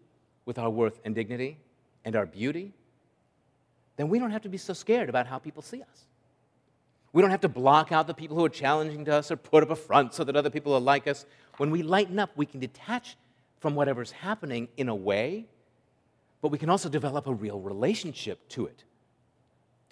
with 0.45 0.59
our 0.59 0.71
worth 0.71 1.01
and 1.05 1.15
dignity 1.15 1.59
and 2.05 2.17
our 2.17 2.27
beauty, 2.27 2.73
then 3.97 4.09
we 4.09 4.19
don't 4.19 4.31
have 4.31 4.43
to 4.43 4.49
be 4.49 4.59
so 4.59 4.73
scared 4.73 5.09
about 5.09 5.27
how 5.27 5.39
people 5.39 5.63
see 5.63 5.83
us. 5.83 6.07
We 7.13 7.21
don't 7.21 7.31
have 7.31 7.43
to 7.43 7.49
block 7.49 7.93
out 7.93 8.07
the 8.07 8.15
people 8.15 8.37
who 8.37 8.45
are 8.45 8.51
challenging 8.51 9.05
to 9.05 9.15
us 9.17 9.31
or 9.31 9.37
put 9.37 9.63
up 9.63 9.71
a 9.71 9.77
front 9.77 10.15
so 10.15 10.25
that 10.25 10.35
other 10.35 10.49
people 10.51 10.73
will 10.73 10.81
like 10.81 11.07
us. 11.07 11.27
When 11.59 11.71
we 11.71 11.83
lighten 11.83 12.19
up, 12.19 12.31
we 12.37 12.47
can 12.47 12.59
detach 12.59 13.17
from 13.61 13.75
whatever's 13.75 14.11
happening 14.11 14.69
in 14.77 14.89
a 14.89 14.95
way, 14.95 15.47
but 16.41 16.49
we 16.49 16.59
can 16.59 16.71
also 16.71 16.89
develop 16.89 17.27
a 17.27 17.35
real 17.35 17.61
relationship 17.61 18.49
to 18.49 18.67
it, 18.67 18.85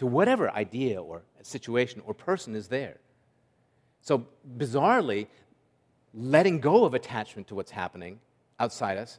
to 0.00 0.06
whatever 0.06 0.50
idea 0.52 1.00
or 1.00 1.20
situation 1.42 2.00
or 2.06 2.14
person 2.14 2.56
is 2.56 2.68
there. 2.68 2.96
So, 4.00 4.26
bizarrely, 4.56 5.26
letting 6.14 6.58
go 6.58 6.86
of 6.86 6.94
attachment 6.94 7.48
to 7.48 7.54
what's 7.54 7.70
happening 7.70 8.18
outside 8.58 8.96
us 8.96 9.18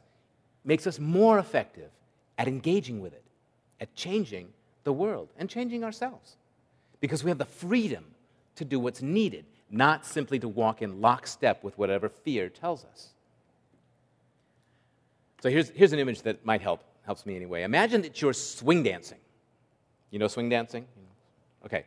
makes 0.64 0.88
us 0.88 0.98
more 0.98 1.38
effective 1.38 1.88
at 2.36 2.48
engaging 2.48 3.00
with 3.00 3.12
it, 3.12 3.22
at 3.80 3.94
changing 3.94 4.48
the 4.82 4.92
world 4.92 5.28
and 5.36 5.48
changing 5.48 5.84
ourselves. 5.84 6.34
Because 6.98 7.22
we 7.22 7.30
have 7.30 7.38
the 7.38 7.44
freedom 7.44 8.04
to 8.56 8.64
do 8.64 8.80
what's 8.80 9.02
needed, 9.02 9.44
not 9.70 10.04
simply 10.04 10.40
to 10.40 10.48
walk 10.48 10.82
in 10.82 11.00
lockstep 11.00 11.62
with 11.62 11.78
whatever 11.78 12.08
fear 12.08 12.48
tells 12.48 12.84
us. 12.86 13.10
So 15.44 15.48
here's, 15.48 15.70
here's 15.70 15.92
an 15.92 16.00
image 16.00 16.22
that 16.22 16.44
might 16.44 16.60
help, 16.60 16.82
helps 17.06 17.24
me 17.24 17.36
anyway. 17.36 17.62
Imagine 17.62 18.02
that 18.02 18.20
you're 18.20 18.32
swing 18.32 18.82
dancing. 18.82 19.18
You 20.12 20.20
know 20.20 20.28
swing 20.28 20.48
dancing? 20.48 20.86
Okay. 21.64 21.84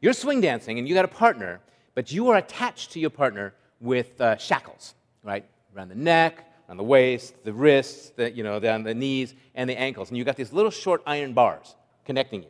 You're 0.00 0.14
swing 0.14 0.40
dancing 0.40 0.78
and 0.78 0.88
you 0.88 0.94
got 0.94 1.04
a 1.04 1.08
partner, 1.08 1.60
but 1.94 2.10
you 2.10 2.30
are 2.30 2.36
attached 2.36 2.92
to 2.92 3.00
your 3.00 3.10
partner 3.10 3.54
with 3.80 4.20
uh, 4.20 4.36
shackles, 4.38 4.94
right? 5.22 5.44
Around 5.76 5.90
the 5.90 5.94
neck, 5.94 6.44
around 6.68 6.78
the 6.78 6.84
waist, 6.84 7.44
the 7.44 7.52
wrists, 7.52 8.10
the, 8.10 8.32
you 8.32 8.42
know, 8.42 8.58
down 8.58 8.82
the 8.82 8.94
knees, 8.94 9.34
and 9.54 9.68
the 9.68 9.78
ankles. 9.78 10.08
And 10.08 10.16
you've 10.16 10.26
got 10.26 10.36
these 10.36 10.52
little 10.52 10.70
short 10.70 11.02
iron 11.06 11.34
bars 11.34 11.76
connecting 12.04 12.42
you. 12.42 12.48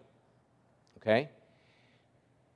Okay? 0.98 1.28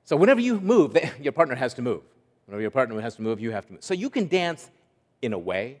So 0.05 0.15
whenever 0.15 0.39
you 0.39 0.59
move, 0.59 0.97
your 1.21 1.33
partner 1.33 1.55
has 1.55 1.73
to 1.75 1.81
move. 1.81 2.01
Whenever 2.45 2.61
your 2.61 2.71
partner 2.71 2.99
has 3.01 3.15
to 3.15 3.21
move, 3.21 3.39
you 3.39 3.51
have 3.51 3.65
to 3.67 3.73
move. 3.73 3.83
So 3.83 3.93
you 3.93 4.09
can 4.09 4.27
dance 4.27 4.69
in 5.21 5.33
a 5.33 5.39
way, 5.39 5.79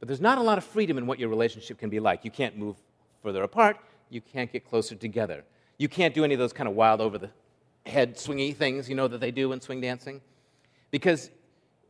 but 0.00 0.08
there's 0.08 0.20
not 0.20 0.38
a 0.38 0.42
lot 0.42 0.58
of 0.58 0.64
freedom 0.64 0.96
in 0.98 1.06
what 1.06 1.18
your 1.18 1.28
relationship 1.28 1.78
can 1.78 1.90
be 1.90 2.00
like. 2.00 2.24
You 2.24 2.30
can't 2.30 2.56
move 2.56 2.76
further 3.22 3.42
apart, 3.42 3.76
you 4.10 4.20
can't 4.20 4.50
get 4.52 4.68
closer 4.68 4.94
together. 4.94 5.44
You 5.82 5.88
can't 5.88 6.14
do 6.14 6.22
any 6.22 6.32
of 6.32 6.38
those 6.38 6.52
kind 6.52 6.68
of 6.68 6.76
wild 6.76 7.00
over 7.00 7.18
the 7.18 7.30
head 7.84 8.14
swingy 8.14 8.54
things, 8.54 8.88
you 8.88 8.94
know, 8.94 9.08
that 9.08 9.18
they 9.20 9.32
do 9.32 9.50
in 9.50 9.60
swing 9.60 9.80
dancing. 9.80 10.20
Because 10.92 11.28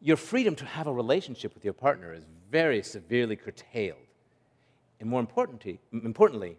your 0.00 0.16
freedom 0.16 0.54
to 0.56 0.64
have 0.64 0.86
a 0.86 0.92
relationship 0.92 1.52
with 1.52 1.62
your 1.62 1.74
partner 1.74 2.14
is 2.14 2.24
very 2.50 2.82
severely 2.82 3.36
curtailed. 3.36 3.98
And 4.98 5.10
more 5.10 5.20
importantly, 5.20 6.56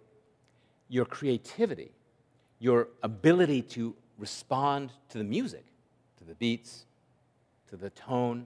your 0.90 1.06
creativity, 1.06 1.90
your 2.60 2.90
ability 3.02 3.64
to 3.64 3.96
respond 4.20 4.92
to 5.10 5.18
the 5.18 5.24
music, 5.24 5.66
to 6.20 6.26
the 6.26 6.36
beats, 6.36 6.86
to 7.72 7.78
the 7.78 7.90
tone, 7.90 8.46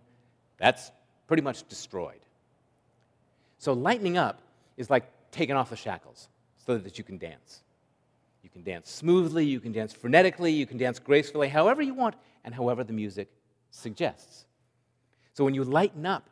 that's 0.59 0.93
pretty 1.27 1.43
much 1.43 1.67
destroyed. 1.67 2.21
So, 3.57 3.73
lightening 3.73 4.17
up 4.17 4.39
is 4.77 4.89
like 4.89 5.11
taking 5.31 5.57
off 5.57 5.71
the 5.71 5.75
shackles 5.75 6.29
so 6.65 6.77
that 6.77 6.97
you 6.97 7.03
can 7.03 7.17
dance. 7.17 7.63
You 8.57 8.63
can 8.63 8.73
dance 8.73 8.89
smoothly, 8.89 9.45
you 9.45 9.59
can 9.59 9.71
dance 9.71 9.93
frenetically, 9.93 10.51
you 10.51 10.65
can 10.65 10.79
dance 10.79 10.97
gracefully, 10.97 11.47
however 11.47 11.83
you 11.83 11.93
want, 11.93 12.15
and 12.43 12.55
however 12.55 12.83
the 12.83 12.91
music 12.91 13.29
suggests. 13.69 14.45
So, 15.35 15.45
when 15.45 15.53
you 15.53 15.63
lighten 15.63 16.07
up 16.07 16.27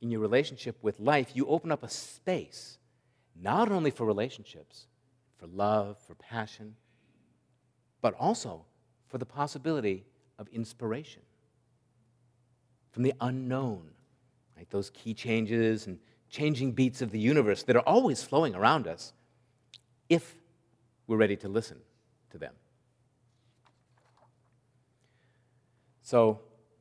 in 0.00 0.10
your 0.10 0.20
relationship 0.20 0.76
with 0.82 0.98
life, 0.98 1.30
you 1.34 1.46
open 1.46 1.70
up 1.70 1.84
a 1.84 1.88
space 1.88 2.78
not 3.40 3.70
only 3.70 3.92
for 3.92 4.04
relationships, 4.04 4.86
for 5.38 5.46
love, 5.46 5.96
for 6.08 6.16
passion, 6.16 6.74
but 8.02 8.14
also 8.18 8.64
for 9.06 9.18
the 9.18 9.26
possibility 9.26 10.04
of 10.40 10.48
inspiration 10.48 11.22
from 12.90 13.04
the 13.04 13.14
unknown, 13.20 13.90
right? 14.56 14.68
Those 14.70 14.90
key 14.90 15.14
changes 15.14 15.86
and 15.86 16.00
changing 16.30 16.72
beats 16.72 17.00
of 17.00 17.12
the 17.12 17.20
universe 17.20 17.62
that 17.62 17.76
are 17.76 17.86
always 17.86 18.24
flowing 18.24 18.56
around 18.56 18.88
us 18.88 19.12
if 20.08 20.39
we're 21.10 21.16
ready 21.16 21.34
to 21.34 21.48
listen 21.48 21.76
to 22.30 22.38
them. 22.38 22.54
So, 26.02 26.38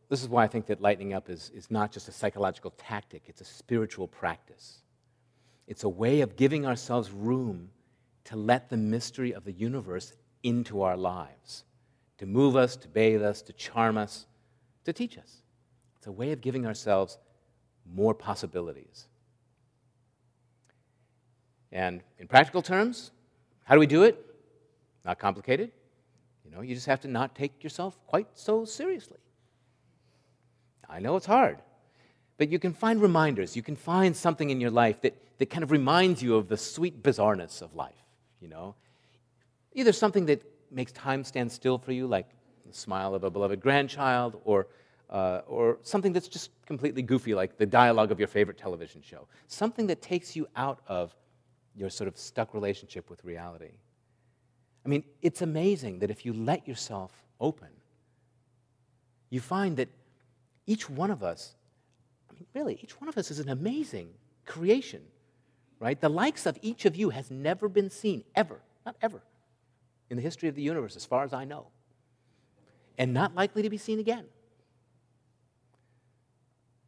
this 0.08 0.22
is 0.22 0.30
why 0.30 0.44
I 0.44 0.48
think 0.48 0.68
that 0.68 0.82
lightening 0.82 1.16
up 1.16 1.32
is, 1.32 1.52
is 1.56 1.72
not 1.72 1.92
just 1.92 2.08
a 2.08 2.12
psychological 2.12 2.72
tactic, 2.78 3.24
it's 3.26 3.42
a 3.42 3.46
spiritual 3.46 4.08
practice. 4.08 4.84
It's 5.66 5.84
a 5.84 5.90
way 5.90 6.22
of 6.22 6.36
giving 6.36 6.68
ourselves 6.68 7.10
room 7.12 7.72
to 8.26 8.36
let 8.36 8.70
the 8.70 8.78
mystery 8.78 9.34
of 9.34 9.46
the 9.46 9.52
universe 9.52 10.14
into 10.44 10.84
our 10.84 10.96
lives, 10.96 11.64
to 12.20 12.28
move 12.28 12.56
us, 12.56 12.76
to 12.78 12.88
bathe 12.88 13.24
us, 13.24 13.42
to 13.42 13.54
charm 13.54 13.98
us, 13.98 14.28
to 14.86 14.94
teach 14.94 15.18
us. 15.18 15.38
It's 15.98 16.06
a 16.06 16.12
way 16.12 16.34
of 16.34 16.42
giving 16.42 16.68
ourselves 16.68 17.18
more 17.92 18.14
possibilities. 18.14 19.08
And 21.72 22.04
in 22.20 22.28
practical 22.28 22.62
terms, 22.62 23.10
how 23.70 23.76
do 23.76 23.80
we 23.80 23.86
do 23.86 24.02
it? 24.02 24.26
Not 25.06 25.20
complicated. 25.20 25.72
You 26.44 26.50
know, 26.50 26.62
you 26.62 26.74
just 26.74 26.88
have 26.88 27.02
to 27.02 27.08
not 27.08 27.36
take 27.36 27.64
yourself 27.64 28.00
quite 28.08 28.26
so 28.34 28.66
seriously. 28.66 29.20
I 30.90 31.00
know 31.00 31.16
it's 31.18 31.28
hard, 31.28 31.60
but 32.40 32.50
you 32.50 32.58
can 32.58 32.74
find 32.74 33.00
reminders. 33.00 33.56
You 33.56 33.62
can 33.62 33.76
find 33.76 34.18
something 34.18 34.50
in 34.50 34.60
your 34.60 34.72
life 34.72 35.02
that, 35.02 35.16
that 35.38 35.52
kind 35.52 35.64
of 35.64 35.70
reminds 35.70 36.24
you 36.24 36.36
of 36.36 36.48
the 36.48 36.58
sweet 36.58 37.04
bizarreness 37.04 37.62
of 37.62 37.76
life, 37.76 37.94
you 38.42 38.48
know? 38.48 38.74
Either 39.74 39.92
something 39.92 40.26
that 40.26 40.42
makes 40.72 40.92
time 40.92 41.24
stand 41.24 41.52
still 41.52 41.78
for 41.78 41.92
you, 41.92 42.08
like 42.08 42.26
the 42.66 42.74
smile 42.74 43.14
of 43.14 43.24
a 43.24 43.30
beloved 43.30 43.60
grandchild, 43.60 44.42
or, 44.46 44.66
uh, 45.12 45.42
or 45.46 45.78
something 45.84 46.12
that's 46.12 46.28
just 46.28 46.50
completely 46.66 47.04
goofy, 47.04 47.36
like 47.36 47.60
the 47.60 47.68
dialogue 47.68 48.12
of 48.12 48.18
your 48.18 48.28
favorite 48.28 48.58
television 48.58 49.04
show. 49.04 49.28
Something 49.48 49.86
that 49.86 50.02
takes 50.02 50.36
you 50.36 50.48
out 50.56 50.80
of 50.88 51.16
your 51.76 51.90
sort 51.90 52.08
of 52.08 52.18
stuck 52.18 52.54
relationship 52.54 53.10
with 53.10 53.24
reality. 53.24 53.72
I 54.86 54.90
mean, 54.90 55.04
it's 55.22 55.42
amazing 55.42 56.00
that 56.00 56.10
if 56.10 56.26
you 56.26 56.34
let 56.34 56.68
yourself 56.68 57.12
open, 57.40 57.70
you 59.30 59.40
find 59.40 59.78
that 59.78 59.90
each 60.66 60.90
one 60.90 61.12
of 61.12 61.24
us, 61.24 61.56
I 62.30 62.34
mean, 62.34 62.46
really, 62.54 62.80
each 62.82 63.00
one 63.00 63.10
of 63.10 63.18
us 63.18 63.32
is 63.32 63.40
an 63.40 63.50
amazing 63.50 64.10
creation, 64.46 65.02
right? 65.80 66.00
The 66.00 66.10
likes 66.10 66.46
of 66.46 66.58
each 66.62 66.86
of 66.86 66.96
you 66.96 67.10
has 67.10 67.30
never 67.30 67.70
been 67.70 67.90
seen, 67.90 68.24
ever, 68.36 68.62
not 68.86 68.96
ever, 69.02 69.22
in 70.10 70.18
the 70.18 70.24
history 70.24 70.50
of 70.50 70.56
the 70.56 70.62
universe, 70.62 70.96
as 70.96 71.06
far 71.06 71.24
as 71.24 71.34
I 71.34 71.46
know, 71.46 71.68
and 72.98 73.14
not 73.14 73.36
likely 73.36 73.62
to 73.62 73.70
be 73.70 73.78
seen 73.78 74.00
again. 74.00 74.26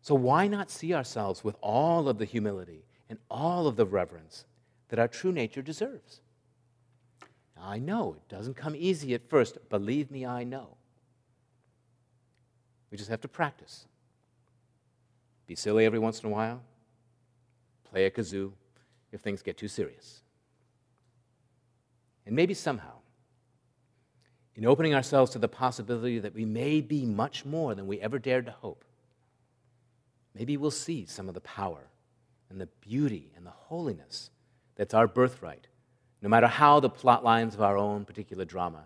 So, 0.02 0.16
why 0.16 0.48
not 0.48 0.72
see 0.72 0.94
ourselves 0.96 1.44
with 1.44 1.56
all 1.62 2.10
of 2.10 2.18
the 2.18 2.26
humility 2.26 2.86
and 3.10 3.20
all 3.30 3.68
of 3.68 3.76
the 3.76 3.86
reverence 3.86 4.46
that 4.92 5.00
our 5.00 5.08
true 5.08 5.32
nature 5.32 5.62
deserves? 5.62 6.20
I 7.58 7.80
know 7.80 8.18
it 8.18 8.28
doesn't 8.28 8.56
come 8.56 8.76
easy 8.76 9.14
at 9.14 9.30
first. 9.30 9.58
Believe 9.70 10.12
me, 10.12 10.26
I 10.26 10.44
know. 10.44 10.76
We 12.92 12.98
just 12.98 13.10
have 13.10 13.22
to 13.22 13.30
practice. 13.30 13.86
Be 15.48 15.56
silly 15.56 15.86
every 15.86 15.98
once 16.00 16.20
in 16.20 16.28
a 16.28 16.32
while. 16.32 16.62
Play 17.90 18.06
a 18.06 18.12
kazoo 18.12 18.52
if 19.14 19.22
things 19.22 19.42
get 19.42 19.58
too 19.58 19.70
serious. 19.70 20.24
And 22.26 22.36
maybe 22.36 22.54
somehow, 22.54 22.96
in 24.56 24.66
opening 24.66 24.94
ourselves 24.94 25.32
to 25.32 25.40
the 25.40 25.48
possibility 25.48 26.20
that 26.20 26.36
we 26.36 26.44
may 26.44 26.82
be 26.82 27.06
much 27.06 27.46
more 27.46 27.76
than 27.76 27.88
we 27.88 28.02
ever 28.02 28.20
dared 28.20 28.46
to 28.48 28.52
hope, 28.52 28.84
maybe 30.36 30.58
we'll 30.58 30.70
see 30.70 31.06
some 31.06 31.30
of 31.30 31.34
the 31.34 31.42
power 31.42 31.88
and 32.50 32.60
the 32.60 32.68
beauty 32.82 33.32
and 33.38 33.46
the 33.46 33.52
holiness 33.52 34.32
that's 34.76 34.94
our 34.94 35.08
birthright 35.08 35.68
no 36.22 36.30
matter 36.30 36.48
how 36.48 36.80
the 36.80 36.90
plot 36.90 37.24
lines 37.24 37.56
of 37.56 37.62
our 37.62 37.78
own 37.78 38.06
particular 38.06 38.46
drama 38.46 38.84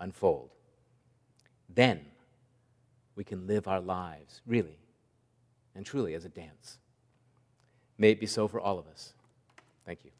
unfold. 0.00 0.50
Then 1.68 2.00
we 3.16 3.24
can 3.24 3.46
live 3.46 3.66
our 3.66 3.80
lives 3.80 4.42
really 4.46 4.78
and 5.74 5.86
truly 5.86 6.14
as 6.14 6.24
a 6.24 6.28
dance. 6.28 6.78
May 7.96 8.10
it 8.10 8.20
be 8.20 8.26
so 8.26 8.48
for 8.48 8.60
all 8.60 8.78
of 8.78 8.86
us. 8.86 9.14
Thank 9.86 10.04
you. 10.04 10.10